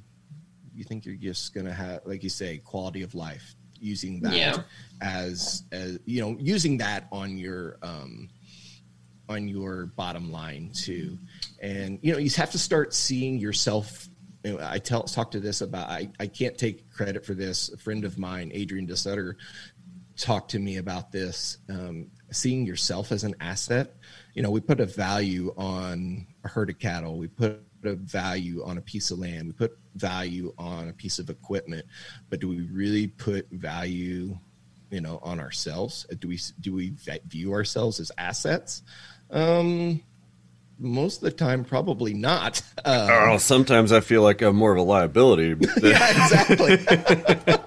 [0.73, 3.55] you think you're just going to have, like you say, quality of life.
[3.79, 4.63] Using that Yeah.
[5.01, 8.29] as, as you know, using that on your um,
[9.27, 11.17] on your bottom line too,
[11.61, 14.07] and you know, you have to start seeing yourself
[14.45, 17.69] I tell talk to this about I, I can't take credit for this.
[17.71, 19.35] A friend of mine, Adrian DeSutter,
[20.17, 21.57] talked to me about this.
[21.69, 23.95] Um, seeing yourself as an asset.
[24.33, 27.17] You know, we put a value on a herd of cattle.
[27.17, 29.47] We put a value on a piece of land.
[29.47, 31.85] We put value on a piece of equipment.
[32.29, 34.37] But do we really put value,
[34.89, 36.05] you know, on ourselves?
[36.19, 36.93] Do we do we
[37.27, 38.81] view ourselves as assets?
[39.29, 40.01] Um,
[40.83, 42.61] most of the time, probably not.
[42.85, 45.55] Um, Oh, sometimes I feel like I'm more of a liability.
[45.81, 47.57] yeah, exactly.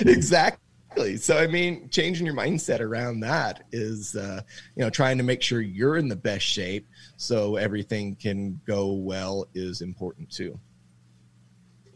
[0.12, 1.16] exactly.
[1.16, 4.42] So, I mean, changing your mindset around that is, uh,
[4.76, 8.92] you know, trying to make sure you're in the best shape so everything can go
[8.92, 10.58] well is important too.
[11.86, 11.94] And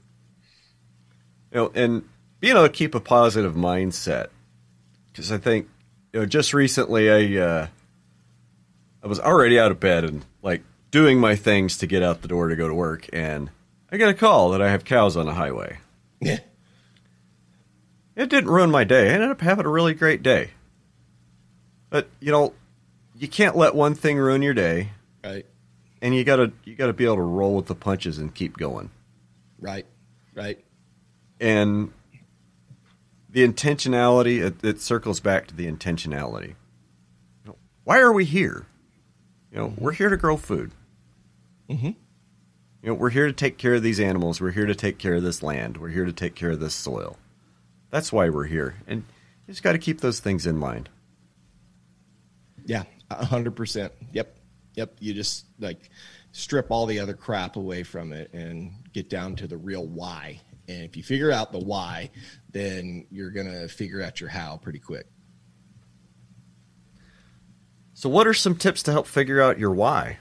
[1.53, 2.03] you know, and
[2.41, 4.28] being able to keep a positive mindset.
[5.12, 5.68] because I think
[6.12, 7.66] you know just recently I uh,
[9.03, 12.28] I was already out of bed and like doing my things to get out the
[12.28, 13.50] door to go to work, and
[13.90, 15.78] I get a call that I have cows on the highway.
[16.20, 16.38] Yeah.
[18.14, 19.11] It didn't ruin my day.
[19.11, 20.50] I ended up having a really great day.
[21.90, 22.53] But you know,
[23.16, 24.90] you can't let one thing ruin your day,
[25.24, 25.46] Right.
[26.00, 28.90] and you gotta you gotta be able to roll with the punches and keep going.
[29.61, 29.86] Right.
[30.34, 30.62] Right.
[31.40, 31.92] and
[33.28, 36.55] the intentionality it, it circles back to the intentionality
[37.84, 38.66] why are we here
[39.53, 40.72] you know we're here to grow food
[41.70, 41.86] Mm-hmm.
[41.86, 41.94] you
[42.82, 45.22] know we're here to take care of these animals we're here to take care of
[45.22, 47.16] this land we're here to take care of this soil
[47.90, 49.05] that's why we're here and
[49.46, 50.88] you just got to keep those things in mind
[52.64, 53.92] Yeah, a hundred percent.
[54.12, 54.36] Yep,
[54.74, 54.96] yep.
[55.00, 55.90] You just like
[56.32, 60.40] strip all the other crap away from it and get down to the real why.
[60.68, 62.11] And if you figure out the why,
[62.50, 65.07] then you're gonna figure out your how pretty quick.
[68.03, 70.18] So what are some tips to help figure out your why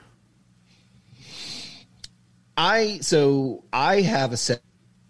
[2.56, 4.62] I so I have a set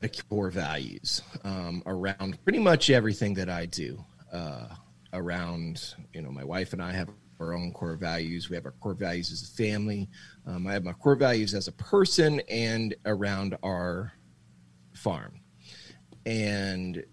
[0.01, 4.01] of core values um, around pretty much everything that I do.
[4.31, 4.69] Uh,
[5.11, 7.09] around you know, my wife and I have
[7.41, 8.49] our own core values.
[8.49, 10.07] We have our core values as a family.
[10.47, 14.13] Um, I have my core values as a person and around our
[14.93, 15.41] farm.
[16.25, 17.03] And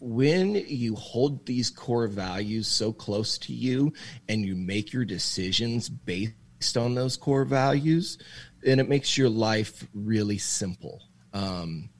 [0.00, 3.92] when you hold these core values so close to you
[4.28, 8.18] and you make your decisions based on those core values,
[8.62, 11.02] then it makes your life really simple.
[11.32, 11.90] Um,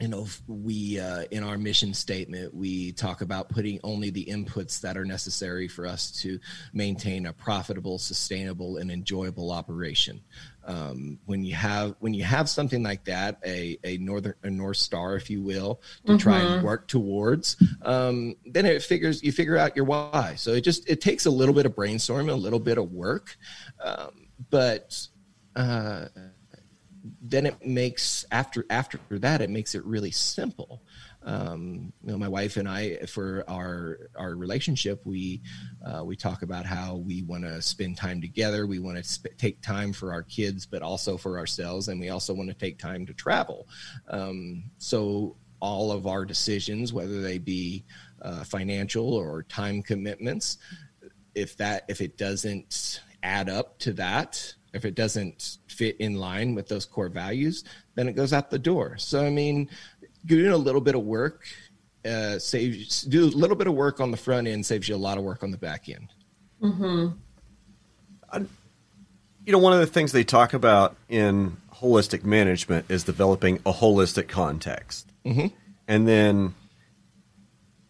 [0.00, 4.80] you know, we uh, in our mission statement we talk about putting only the inputs
[4.80, 6.40] that are necessary for us to
[6.72, 10.20] maintain a profitable, sustainable, and enjoyable operation.
[10.66, 14.78] Um, when you have when you have something like that, a a northern a north
[14.78, 19.56] star, if you will, to try and work towards, um, then it figures you figure
[19.56, 20.34] out your why.
[20.36, 23.36] So it just it takes a little bit of brainstorming, a little bit of work,
[23.82, 25.06] um, but.
[25.56, 26.06] Uh,
[27.20, 30.82] then it makes after after that it makes it really simple
[31.24, 35.40] um, you know my wife and i for our our relationship we
[35.84, 38.66] uh, we talk about how we want to spend time together.
[38.66, 42.08] We want to sp- take time for our kids but also for ourselves and we
[42.08, 43.68] also want to take time to travel.
[44.08, 47.84] Um, so all of our decisions whether they be
[48.22, 50.58] uh, financial or time commitments
[51.34, 56.54] if that if it doesn't add up to that if it doesn't fit in line
[56.54, 57.64] with those core values
[57.94, 58.96] then it goes out the door.
[58.98, 59.68] So i mean
[60.24, 61.46] doing a little bit of work
[62.04, 64.96] uh, saves do a little bit of work on the front end saves you a
[64.96, 66.12] lot of work on the back end
[69.46, 73.72] you know, one of the things they talk about in holistic management is developing a
[73.72, 75.48] holistic context, mm-hmm.
[75.86, 76.54] and then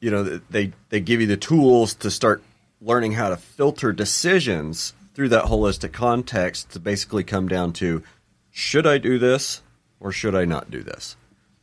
[0.00, 2.42] you know they they give you the tools to start
[2.80, 8.02] learning how to filter decisions through that holistic context to basically come down to
[8.50, 9.62] should I do this
[10.00, 11.16] or should I not do this?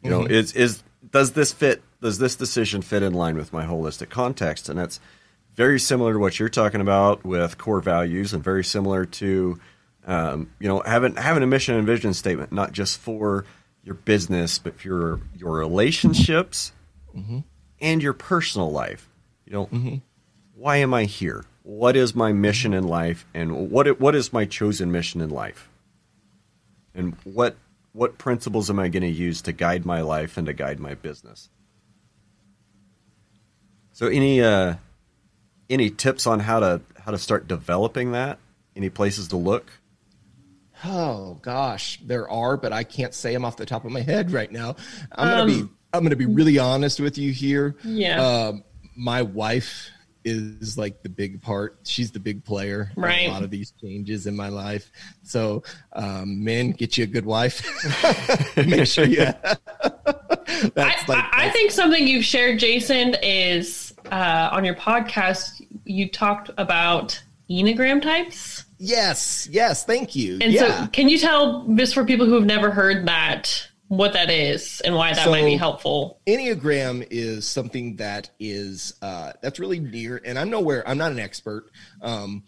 [0.03, 0.33] You know, mm-hmm.
[0.33, 1.81] is is does this fit?
[2.01, 4.69] Does this decision fit in line with my holistic context?
[4.69, 4.99] And that's
[5.53, 9.59] very similar to what you're talking about with core values, and very similar to
[10.05, 13.45] um, you know having having a mission and vision statement, not just for
[13.83, 16.71] your business, but for your your relationships
[17.15, 17.39] mm-hmm.
[17.79, 19.09] and your personal life.
[19.45, 19.95] You know, mm-hmm.
[20.55, 21.45] why am I here?
[21.63, 25.69] What is my mission in life, and what what is my chosen mission in life?
[26.95, 27.55] And what
[27.93, 30.95] what principles am I going to use to guide my life and to guide my
[30.95, 31.49] business?
[33.93, 34.75] So, any uh,
[35.69, 38.39] any tips on how to how to start developing that?
[38.75, 39.71] Any places to look?
[40.83, 44.31] Oh gosh, there are, but I can't say them off the top of my head
[44.31, 44.75] right now.
[45.11, 47.75] I'm gonna Um, be I'm gonna be really honest with you here.
[47.83, 48.21] Yeah.
[48.47, 48.63] Um,
[48.95, 49.89] my wife
[50.23, 51.79] is like the big part.
[51.83, 52.91] She's the big player.
[52.95, 53.27] in Right.
[53.27, 54.91] A lot of these changes in my life.
[55.23, 57.63] So, um, men, get you a good wife.
[58.57, 59.27] Make sure you.
[59.83, 65.65] I, that's like I, I think something you've shared, Jason, is uh, on your podcast.
[65.85, 69.85] You talked about enneagram types, yes, yes.
[69.85, 70.37] Thank you.
[70.41, 70.85] and yeah.
[70.85, 74.79] so can you tell just for people who have never heard that what that is
[74.85, 76.21] and why that might be helpful?
[76.25, 80.87] Enneagram is something that is uh, that's really near, and I'm nowhere.
[80.87, 81.69] I'm not an expert,
[82.01, 82.43] um,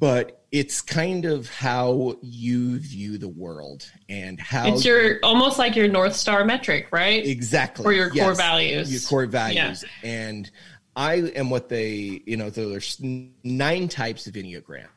[0.00, 5.76] but it's kind of how you view the world and how It's your almost like
[5.76, 7.24] your North Star metric, right?
[7.24, 8.92] exactly or your core values.
[8.92, 10.50] your core values, and
[10.96, 12.50] I am what they you know.
[12.50, 14.88] So there's nine types of enneagram.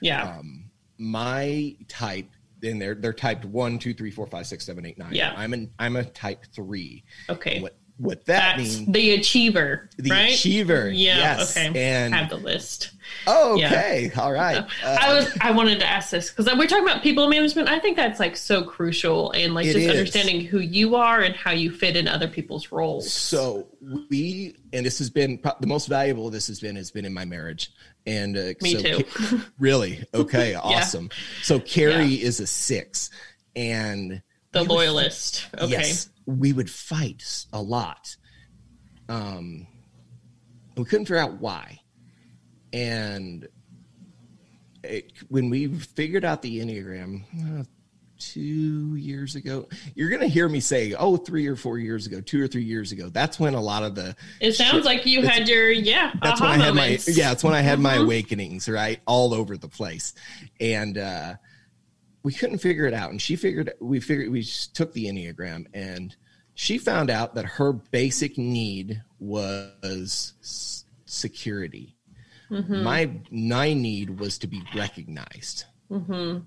[0.00, 0.38] yeah.
[0.38, 2.30] Um, my type.
[2.62, 5.12] And they're they're typed one, two, three, four, five, six, seven, eight, nine.
[5.14, 5.34] Yeah.
[5.36, 7.04] I'm an I'm a type three.
[7.28, 7.60] okay.
[7.60, 8.92] What what that That's means.
[8.92, 10.32] the achiever, The right?
[10.34, 11.16] achiever, Yeah.
[11.16, 11.56] yes.
[11.56, 11.72] Okay.
[11.82, 12.90] And- have the list.
[13.26, 14.58] Oh, okay, all right.
[14.84, 17.68] Uh, I was I wanted to ask this because we're talking about people management.
[17.70, 19.88] I think that's like so crucial and like just is.
[19.88, 23.10] understanding who you are and how you fit in other people's roles.
[23.10, 23.68] So
[24.10, 26.28] we, and this has been pro- the most valuable.
[26.28, 27.72] This has been has been in my marriage,
[28.06, 29.04] and uh, Me so too.
[29.04, 31.10] Ca- really, okay, awesome.
[31.42, 33.10] So Carrie is a six,
[33.54, 34.22] and
[34.52, 35.46] the we would loyalist.
[35.58, 35.70] Okay.
[35.70, 38.16] Yes, we would fight a lot.
[39.08, 39.66] Um,
[40.76, 41.80] we couldn't figure out why,
[42.72, 43.46] and
[44.84, 47.22] it, when we figured out the enneagram
[47.60, 47.64] uh,
[48.18, 52.42] two years ago, you're to hear me say, "Oh, three or four years ago, two
[52.42, 55.22] or three years ago." That's when a lot of the It sounds shit- like you
[55.22, 56.12] had your yeah.
[56.22, 57.06] that's when I had moments.
[57.08, 58.02] my yeah, That's when I had my Mhm.
[58.04, 59.00] awakenings, right?
[59.06, 60.14] All over the place.
[60.60, 61.34] And uh
[62.22, 63.10] we couldn't figure it out.
[63.10, 64.42] And she figured we figured we
[64.74, 66.16] took the Enneagram and
[66.54, 71.94] she found out that her basic need was s- security.
[72.50, 72.82] Mhm.
[72.82, 75.64] My my need was to be recognized.
[75.90, 76.42] Mhm.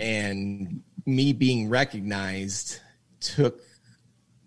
[0.00, 2.78] And me being recognized
[3.20, 3.60] took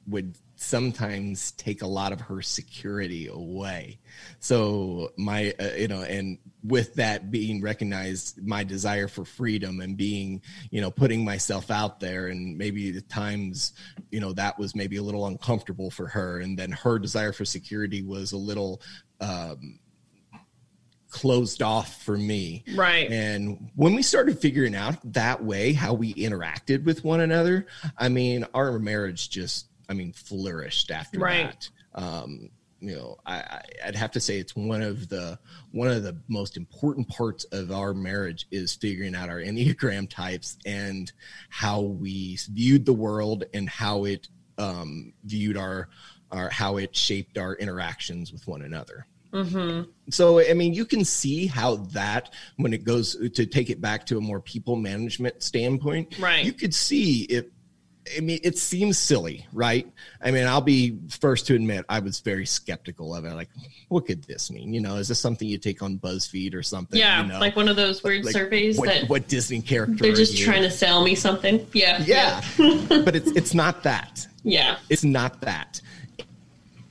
[0.07, 3.99] would sometimes take a lot of her security away.
[4.39, 9.97] So my uh, you know and with that being recognized my desire for freedom and
[9.97, 10.41] being
[10.71, 13.73] you know putting myself out there and maybe the times
[14.11, 17.45] you know that was maybe a little uncomfortable for her and then her desire for
[17.45, 18.81] security was a little
[19.21, 19.79] um
[21.15, 23.09] closed off for me Right.
[23.09, 27.67] and when we started figuring out that way how we interacted with one another,
[27.97, 31.69] I mean, our marriage just, I mean, flourished after Right.
[31.93, 32.01] that.
[32.03, 32.49] Um,
[32.81, 35.39] you know, I, I, I'd have to say it's one of the
[35.71, 40.57] one of the most important parts of our marriage is figuring out our enneagram types
[40.65, 41.11] and
[41.49, 44.27] how we viewed the world and how it
[44.57, 45.87] um, viewed our
[46.31, 49.07] our how it shaped our interactions with one another
[49.43, 53.81] hmm so i mean you can see how that when it goes to take it
[53.81, 56.45] back to a more people management standpoint Right.
[56.45, 57.51] you could see it
[58.15, 59.91] i mean it seems silly right
[60.21, 63.49] i mean i'll be first to admit i was very skeptical of it like
[63.89, 66.99] what could this mean you know is this something you take on buzzfeed or something
[66.99, 67.39] Yeah, you know?
[67.39, 70.61] like one of those weird Like, surveys what, that what disney character they're just trying
[70.61, 71.65] to sell me something.
[71.73, 72.03] Yeah.
[72.05, 72.41] yeah
[72.89, 74.77] but it's it's not that Yeah.
[74.89, 75.81] it's not that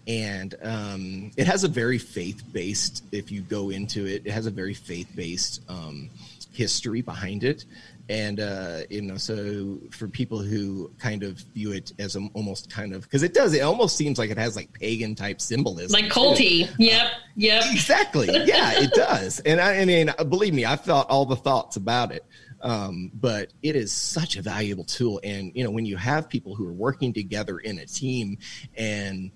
[0.06, 4.50] and um, it has a very faith-based if you go into it it has a
[4.50, 6.10] very faith-based um,
[6.52, 7.64] history behind it
[8.10, 12.70] and uh, you know so for people who kind of view it as a, almost
[12.70, 15.92] kind of because it does it almost seems like it has like pagan type symbolism
[15.92, 16.20] Like too.
[16.20, 16.74] culty.
[16.78, 17.06] Yep.
[17.36, 17.62] Yep.
[17.72, 21.76] exactly yeah it does and I, I mean believe me i've thought all the thoughts
[21.76, 22.24] about it
[22.60, 26.54] um, but it is such a valuable tool and you know when you have people
[26.54, 28.38] who are working together in a team
[28.76, 29.30] and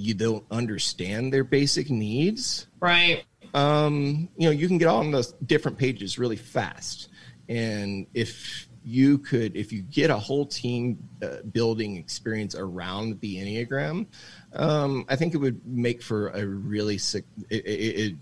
[0.00, 3.24] you don't understand their basic needs Right.
[3.54, 7.08] um, you know, you can get on the different pages really fast.
[7.48, 13.36] And if you could, if you get a whole team uh, building experience around the
[13.36, 14.06] Enneagram,
[14.54, 18.16] um, I think it would make for a really sick, it, it,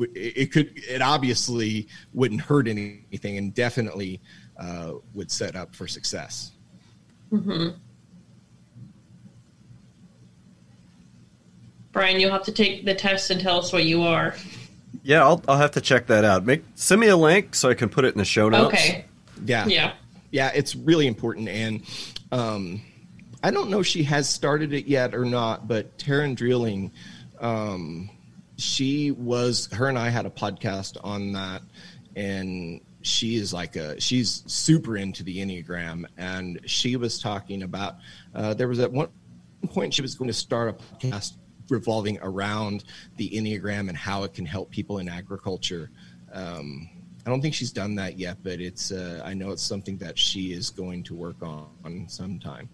[0.00, 4.20] it, it could, it obviously wouldn't hurt anything and definitely
[4.58, 6.52] uh, would set up for success.
[7.30, 7.68] hmm
[11.92, 14.34] Brian, you'll have to take the test and tell us what you are.
[15.02, 16.44] Yeah, I'll, I'll have to check that out.
[16.44, 18.74] Make send me a link so I can put it in the show notes.
[18.74, 19.04] Okay.
[19.44, 19.66] Yeah.
[19.66, 19.92] Yeah.
[20.30, 21.82] yeah it's really important and
[22.30, 22.80] um,
[23.42, 26.92] i don't know if she has started it yet or not but taryn drilling
[27.40, 28.10] um,
[28.56, 31.62] she was her and i had a podcast on that
[32.16, 37.96] and she is like a she's super into the enneagram and she was talking about
[38.34, 39.08] uh, there was at one
[39.68, 41.32] point she was going to start a podcast
[41.70, 42.84] revolving around
[43.16, 45.90] the enneagram and how it can help people in agriculture
[46.32, 46.88] um,
[47.26, 50.18] I don't think she's done that yet, but it's uh, I know it's something that
[50.18, 52.68] she is going to work on sometime.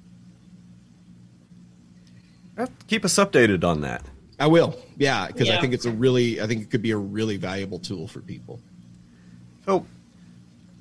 [2.87, 4.03] Keep us updated on that.
[4.39, 6.97] I will, yeah, because I think it's a really I think it could be a
[6.97, 8.61] really valuable tool for people.
[9.65, 9.85] So,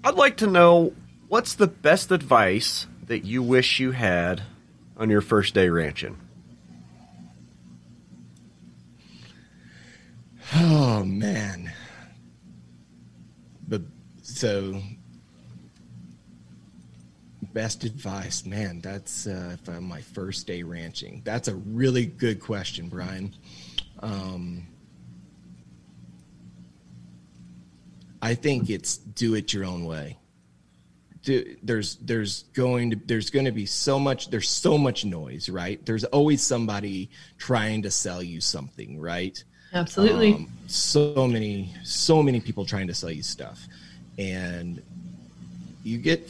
[0.04, 0.94] I'd like to know
[1.28, 4.44] what's the best advice that you wish you had
[4.98, 6.18] on your first day ranching.
[10.58, 11.70] Oh man,
[13.68, 13.82] but
[14.22, 14.82] so
[17.54, 18.80] best advice, man.
[18.80, 21.22] That's uh, if I'm my first day ranching.
[21.26, 23.34] That's a really good question, Brian.
[24.00, 24.68] Um,
[28.22, 30.18] I think it's do it your own way.
[31.22, 35.50] do, there's there's going to there's going to be so much there's so much noise
[35.50, 39.44] right there's always somebody trying to sell you something right
[39.76, 40.34] Absolutely.
[40.34, 43.68] Um, so many so many people trying to sell you stuff
[44.18, 44.82] and
[45.84, 46.28] you get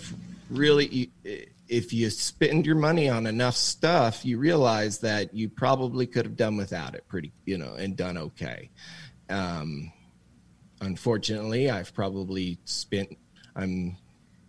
[0.50, 1.10] really
[1.70, 6.36] if you spend your money on enough stuff you realize that you probably could have
[6.36, 8.70] done without it pretty you know and done okay
[9.30, 9.90] um
[10.82, 13.18] unfortunately i've probably spent
[13.56, 13.96] i'm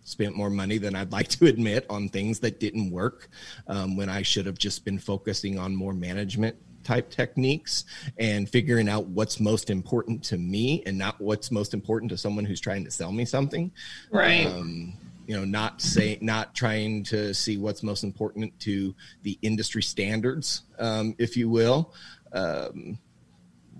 [0.03, 3.27] spent more money than I'd like to admit on things that didn't work
[3.67, 6.55] um, when I should have just been focusing on more management
[6.87, 7.83] type techniques
[8.17, 12.45] and figuring out what's most important to me and not what's most important to someone
[12.45, 13.71] who's trying to sell me something.
[14.09, 14.47] Right.
[14.47, 14.93] Um,
[15.27, 20.61] you know, not say, not trying to see what's most important to the industry standards,
[20.79, 21.93] um, if you will.
[22.31, 22.97] Um,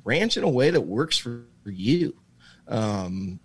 [0.03, 2.15] ranch in a way that works for, you.
[2.69, 3.41] Um,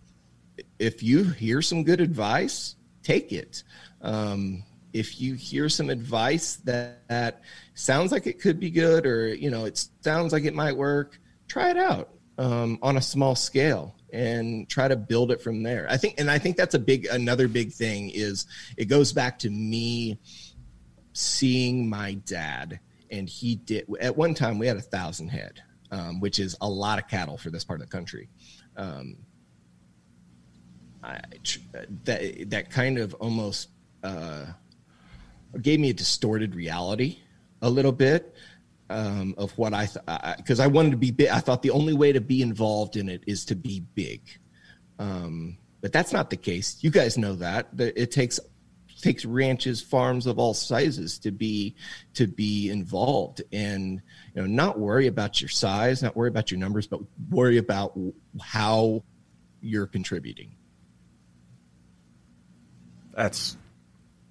[0.79, 3.65] if you hear some good advice, take it.
[4.01, 4.63] Um,
[4.93, 7.43] if you hear some advice that, that,
[7.75, 11.19] sounds like it could be good or you know it sounds like it might work,
[11.49, 15.87] try it out um, on a small scale and try to build it from there.
[15.89, 18.47] I think, and I think that's a big another big thing is
[18.77, 20.19] it goes back to me
[21.15, 26.21] seeing my dad, and he did at one time we had a thousand head, um,
[26.21, 28.29] which is a lot of cattle for this part of the country.
[28.77, 29.17] Um,
[31.03, 31.21] I,
[32.05, 33.71] that that kind of almost
[34.03, 34.47] uh,
[35.61, 37.19] gave me a distorted reality
[37.61, 38.35] a little bit
[38.91, 41.29] um, of what I thought, because I, I, wanted to be big.
[41.29, 44.21] I thought the only way to be involved in it is to be big,
[44.99, 46.79] um, but that's not the case.
[46.81, 48.39] You guys know that it takes
[49.01, 51.75] takes ranches, farms of all sizes to be
[52.15, 54.03] to be involved, and
[54.35, 57.01] you know, not worry about your size, not worry about your numbers, but
[57.31, 57.99] worry about
[58.41, 59.03] how
[59.61, 60.53] you're contributing.
[63.15, 63.57] That's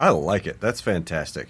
[0.02, 0.60] I like it.
[0.60, 1.48] That's fantastic.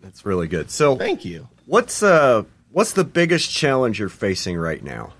[0.00, 0.70] That's really good.
[0.70, 1.48] So thank you.
[1.66, 5.12] What's uh what's the biggest challenge you're facing right now?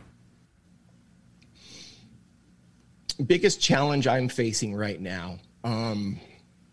[3.27, 5.41] Biggest challenge I'm facing right now.
[5.65, 6.21] Um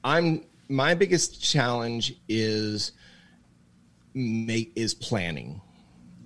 [0.03, 2.91] I'm my biggest challenge is
[4.13, 5.59] make is planning.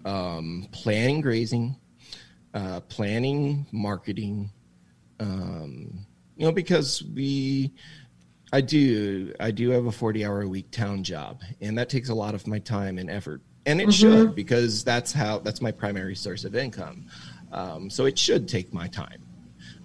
[0.03, 1.77] Um planning grazing,
[2.53, 4.51] uh planning marketing,
[5.21, 6.05] um
[6.35, 7.73] you know, because we,
[8.53, 12.09] I do, I do have a 40 hour a week town job and that takes
[12.09, 13.91] a lot of my time and effort and it mm-hmm.
[13.91, 17.07] should because that's how, that's my primary source of income.
[17.51, 19.23] Um, so it should take my time.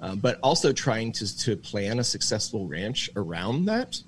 [0.00, 4.00] Um, but also trying to, to plan a successful ranch around that.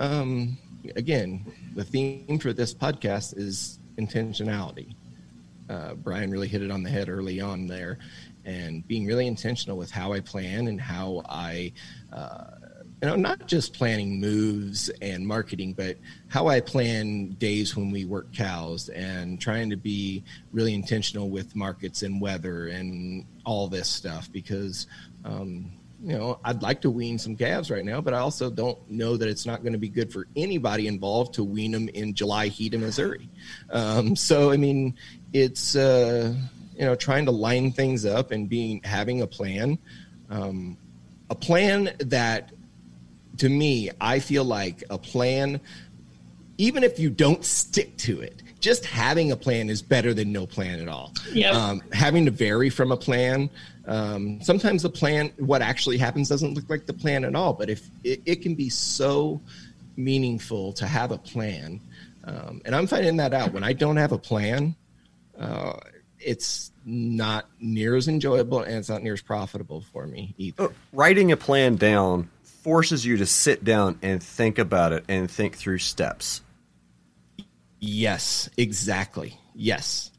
[0.00, 0.58] Um,
[0.96, 1.44] again,
[1.74, 4.94] the theme for this podcast is intentionality.
[5.70, 7.98] Uh, Brian really hit it on the head early on there
[8.44, 11.72] and being really intentional with how I plan and how I,
[12.12, 12.57] uh,
[13.00, 15.96] you know, not just planning moves and marketing, but
[16.26, 21.54] how I plan days when we work cows and trying to be really intentional with
[21.54, 24.88] markets and weather and all this stuff because,
[25.24, 25.70] um,
[26.02, 29.16] you know, I'd like to wean some calves right now, but I also don't know
[29.16, 32.48] that it's not going to be good for anybody involved to wean them in July
[32.48, 33.28] heat in Missouri.
[33.70, 34.94] Um, so, I mean,
[35.32, 36.34] it's, uh,
[36.78, 39.76] you know trying to line things up and being having a plan
[40.30, 40.76] um,
[41.28, 42.52] a plan that
[43.38, 45.60] to me i feel like a plan
[46.58, 50.44] even if you don't stick to it just having a plan is better than no
[50.46, 51.54] plan at all yep.
[51.54, 53.50] Um, having to vary from a plan
[53.86, 57.70] um, sometimes the plan what actually happens doesn't look like the plan at all but
[57.70, 59.40] if it, it can be so
[59.96, 61.80] meaningful to have a plan
[62.24, 64.74] um, and i'm finding that out when i don't have a plan
[65.38, 65.72] uh,
[66.18, 70.64] it's not near as enjoyable and it's not near as profitable for me either.
[70.64, 72.30] Uh, writing a plan down
[72.62, 76.42] forces you to sit down and think about it and think through steps.
[77.80, 79.38] Yes, exactly.
[79.54, 80.10] Yes.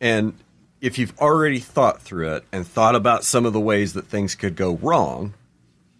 [0.00, 0.34] And
[0.80, 4.34] if you've already thought through it and thought about some of the ways that things
[4.34, 5.34] could go wrong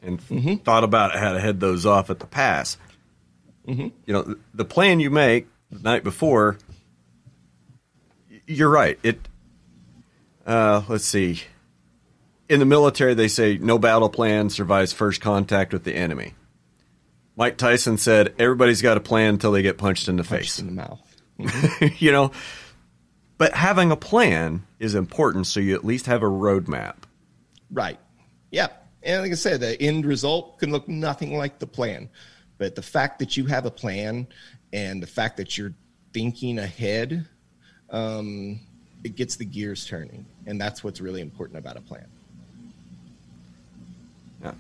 [0.02, 0.56] and mm-hmm.
[0.56, 2.76] thought about how to head those off at the pass,
[3.66, 3.88] mm-hmm.
[4.06, 6.58] you know, the plan you make the night before
[8.46, 8.98] you're right.
[9.02, 9.20] It.
[10.44, 11.42] Uh, let's see.
[12.52, 16.34] In the military, they say no battle plan survives first contact with the enemy.
[17.34, 20.58] Mike Tyson said everybody's got a plan until they get punched in the punched face,
[20.58, 21.00] in the mouth.
[21.40, 21.86] Mm-hmm.
[22.04, 22.30] you know,
[23.38, 26.96] but having a plan is important, so you at least have a roadmap.
[27.70, 27.98] Right.
[28.50, 28.68] Yeah.
[29.02, 32.10] And like I said, the end result can look nothing like the plan,
[32.58, 34.26] but the fact that you have a plan
[34.74, 35.72] and the fact that you're
[36.12, 37.26] thinking ahead
[37.88, 38.60] um,
[39.04, 42.06] it gets the gears turning, and that's what's really important about a plan.
[44.42, 44.52] Yeah.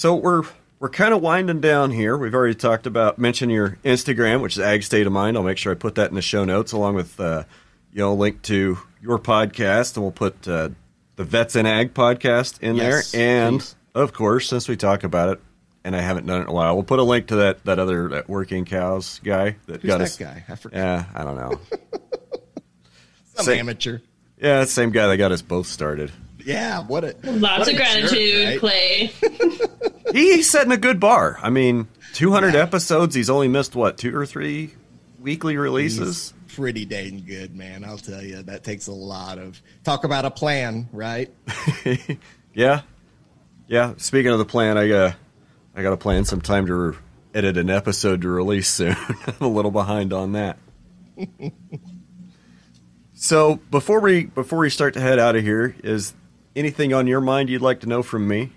[0.00, 0.44] So we're
[0.78, 2.16] we're kind of winding down here.
[2.16, 5.36] We've already talked about mention your Instagram, which is Ag State of Mind.
[5.36, 7.44] I'll make sure I put that in the show notes, along with uh,
[7.92, 10.70] you know a link to your podcast, and we'll put uh,
[11.16, 13.20] the Vets in Ag podcast in Yes, there.
[13.42, 13.74] And please.
[13.94, 15.40] of course, since we talk about it,
[15.84, 17.78] and I haven't done it in a while, we'll put a link to that that
[17.78, 20.16] other that working cows guy that Who's got that us.
[20.16, 20.44] guy?
[20.48, 20.78] I forgot.
[20.78, 21.60] Yeah, I don't know.
[23.34, 23.98] Some amateur.
[24.40, 26.10] yeah, same guy that got us both started.
[26.50, 28.58] Yeah, what a Lots what of a jerk, gratitude, right?
[28.60, 29.12] Clay.
[30.12, 31.38] He, he's setting a good bar.
[31.40, 33.14] I mean, 200 episodes.
[33.14, 34.74] He's only missed what two or three
[35.20, 36.34] weekly releases.
[36.48, 37.84] He's pretty dang good, man.
[37.84, 41.32] I'll tell you, that takes a lot of talk about a plan, right?
[42.52, 42.82] Yeah,
[43.68, 43.94] yeah.
[43.96, 45.14] Speaking of the plan, I got
[45.74, 46.96] I got to plan some time to re-
[47.32, 48.96] edit an episode to release soon.
[49.26, 50.58] I'm a little behind on that.
[53.14, 56.12] so before we before we start to head out of here, is
[56.56, 58.50] anything on your mind you'd like to know from me?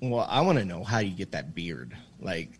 [0.00, 1.96] Well, I want to know how you get that beard.
[2.20, 2.58] Like,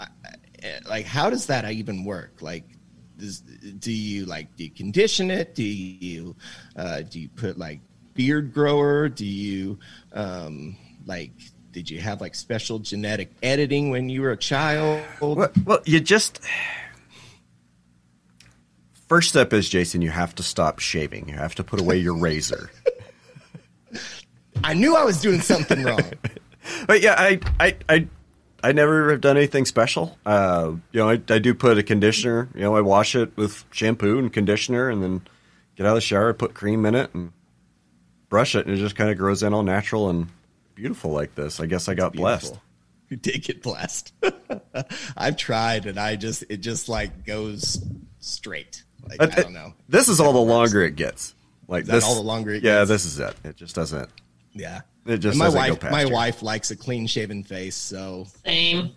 [0.00, 2.40] I- I- like how does that even work?
[2.40, 2.64] Like,
[3.18, 5.54] does, do you like do you condition it?
[5.54, 6.34] Do you
[6.76, 7.80] uh, do you put like
[8.14, 9.08] beard grower?
[9.08, 9.78] Do you
[10.12, 10.76] um,
[11.06, 11.32] like?
[11.70, 15.02] Did you have like special genetic editing when you were a child?
[15.20, 16.40] Well, well, you just
[19.08, 20.02] first step is Jason.
[20.02, 21.28] You have to stop shaving.
[21.28, 22.70] You have to put away your razor.
[24.62, 26.00] I knew I was doing something wrong.
[26.86, 28.08] But yeah, I, I, I,
[28.62, 30.18] I never have done anything special.
[30.26, 32.48] Uh, you know, I, I do put a conditioner.
[32.54, 35.22] You know, I wash it with shampoo and conditioner, and then
[35.76, 37.32] get out of the shower, put cream in it, and
[38.28, 40.28] brush it, and it just kind of grows in all natural and
[40.74, 41.60] beautiful like this.
[41.60, 42.58] I guess I got blessed.
[43.08, 44.12] You did get blessed.
[45.16, 47.82] I've tried, and I just it just like goes
[48.18, 48.84] straight.
[49.06, 49.74] Like I don't know.
[49.88, 51.34] This is all the longer it gets.
[51.66, 52.88] Like that this, all the longer it yeah, gets?
[52.88, 53.34] this is it.
[53.44, 54.08] It just doesn't.
[54.54, 54.80] Yeah.
[55.06, 56.10] It just And my doesn't go wife, past my you.
[56.12, 58.90] wife likes a clean shaven face, so Same.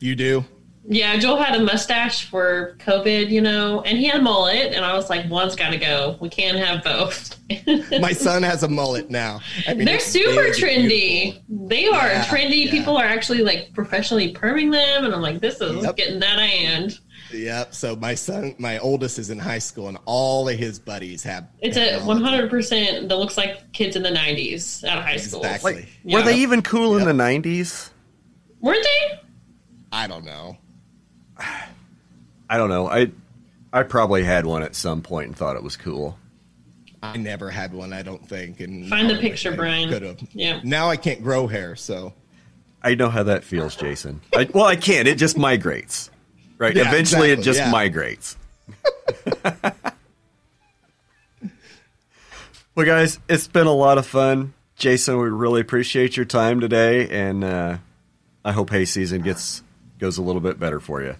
[0.00, 0.44] you do.
[0.86, 4.84] Yeah, Joel had a mustache for COVID, you know, and he had a mullet, and
[4.84, 6.18] I was like, one's got to go.
[6.20, 7.38] We can't have both.
[8.02, 9.40] My son has a mullet now.
[9.66, 11.40] I mean, They're super trendy.
[11.48, 11.68] beautiful.
[11.68, 12.66] They are Yeah, trendy.
[12.66, 12.70] yeah.
[12.70, 15.96] People are actually like professionally perming them, and I'm like, this is Yep.
[15.96, 16.98] getting that hand.
[17.34, 17.74] Yep.
[17.74, 21.48] So my son, my oldest, is in high school, and all of his buddies have.
[21.60, 25.40] It's a 100 percent that looks like kids in the 90s out of high school.
[25.40, 25.74] Exactly.
[25.74, 26.16] Like, Yeah.
[26.18, 27.90] were they even cool in the '90s?
[28.60, 29.20] Weren't they?
[29.92, 30.56] I don't know.
[32.48, 32.88] I don't know.
[32.88, 33.10] I,
[33.72, 36.18] I probably had one at some point and thought it was cool.
[37.02, 37.92] I never had one.
[37.92, 38.60] I don't think.
[38.60, 39.88] And Find the picture, I Brian.
[39.88, 40.18] Could have.
[40.32, 40.60] Yeah.
[40.64, 42.14] Now I can't grow hair, so
[42.82, 44.20] I know how that feels, Jason.
[44.34, 45.06] I, well, I can't.
[45.08, 46.10] It just migrates.
[46.64, 46.76] Right.
[46.76, 47.70] Yeah, Eventually, it just yeah.
[47.70, 48.38] migrates.
[52.74, 54.54] well, guys, it's been a lot of fun.
[54.76, 57.76] Jason, we really appreciate your time today, and uh,
[58.46, 59.62] I hope hay season gets
[59.98, 61.16] goes a little bit better for you.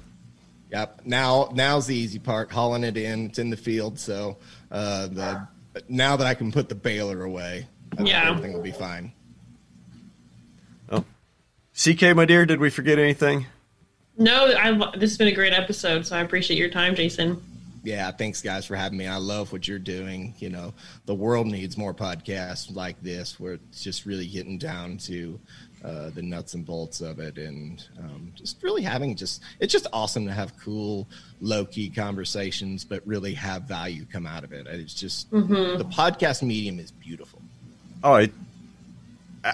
[0.70, 1.02] Yep.
[1.04, 2.50] Now, now's the easy part.
[2.50, 3.26] Hauling it in.
[3.26, 3.98] It's in the field.
[3.98, 4.38] So,
[4.70, 5.46] uh, the
[5.90, 8.30] now that I can put the baler away, I think Yeah.
[8.30, 9.12] everything will be fine.
[10.90, 11.04] Oh,
[11.74, 13.44] CK, my dear, did we forget anything?
[14.16, 17.42] No, I, this has been a great episode, so I appreciate your time, Jason.
[17.82, 18.10] Yeah.
[18.12, 19.06] Thanks, guys, for having me.
[19.06, 20.34] I love what you're doing.
[20.38, 20.72] You know,
[21.04, 25.38] the world needs more podcasts like this, where it's just really getting down to
[25.84, 29.86] uh, the nuts and bolts of it, and um, just really having just it's just
[29.92, 31.06] awesome to have cool,
[31.42, 34.66] low key conversations, but really have value come out of it.
[34.66, 37.42] It's just the podcast medium is beautiful.
[38.02, 38.30] Oh, I,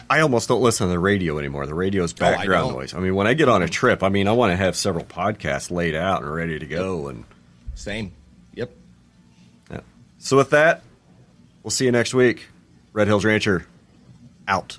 [0.08, 1.66] I almost don't listen to the radio anymore.
[1.66, 2.94] The radio's Oh, I background noise.
[2.94, 5.04] I mean, when I get on a trip, I mean, I want to have several
[5.04, 7.08] podcasts laid out and ready to go.
[7.08, 7.24] And
[7.74, 8.12] Same.
[8.54, 8.70] Yep.
[9.70, 9.80] yeah.
[10.18, 10.82] so, with that,
[11.64, 12.46] we'll see you next week.
[12.92, 13.66] Red Hills Rancher,
[14.46, 14.78] out.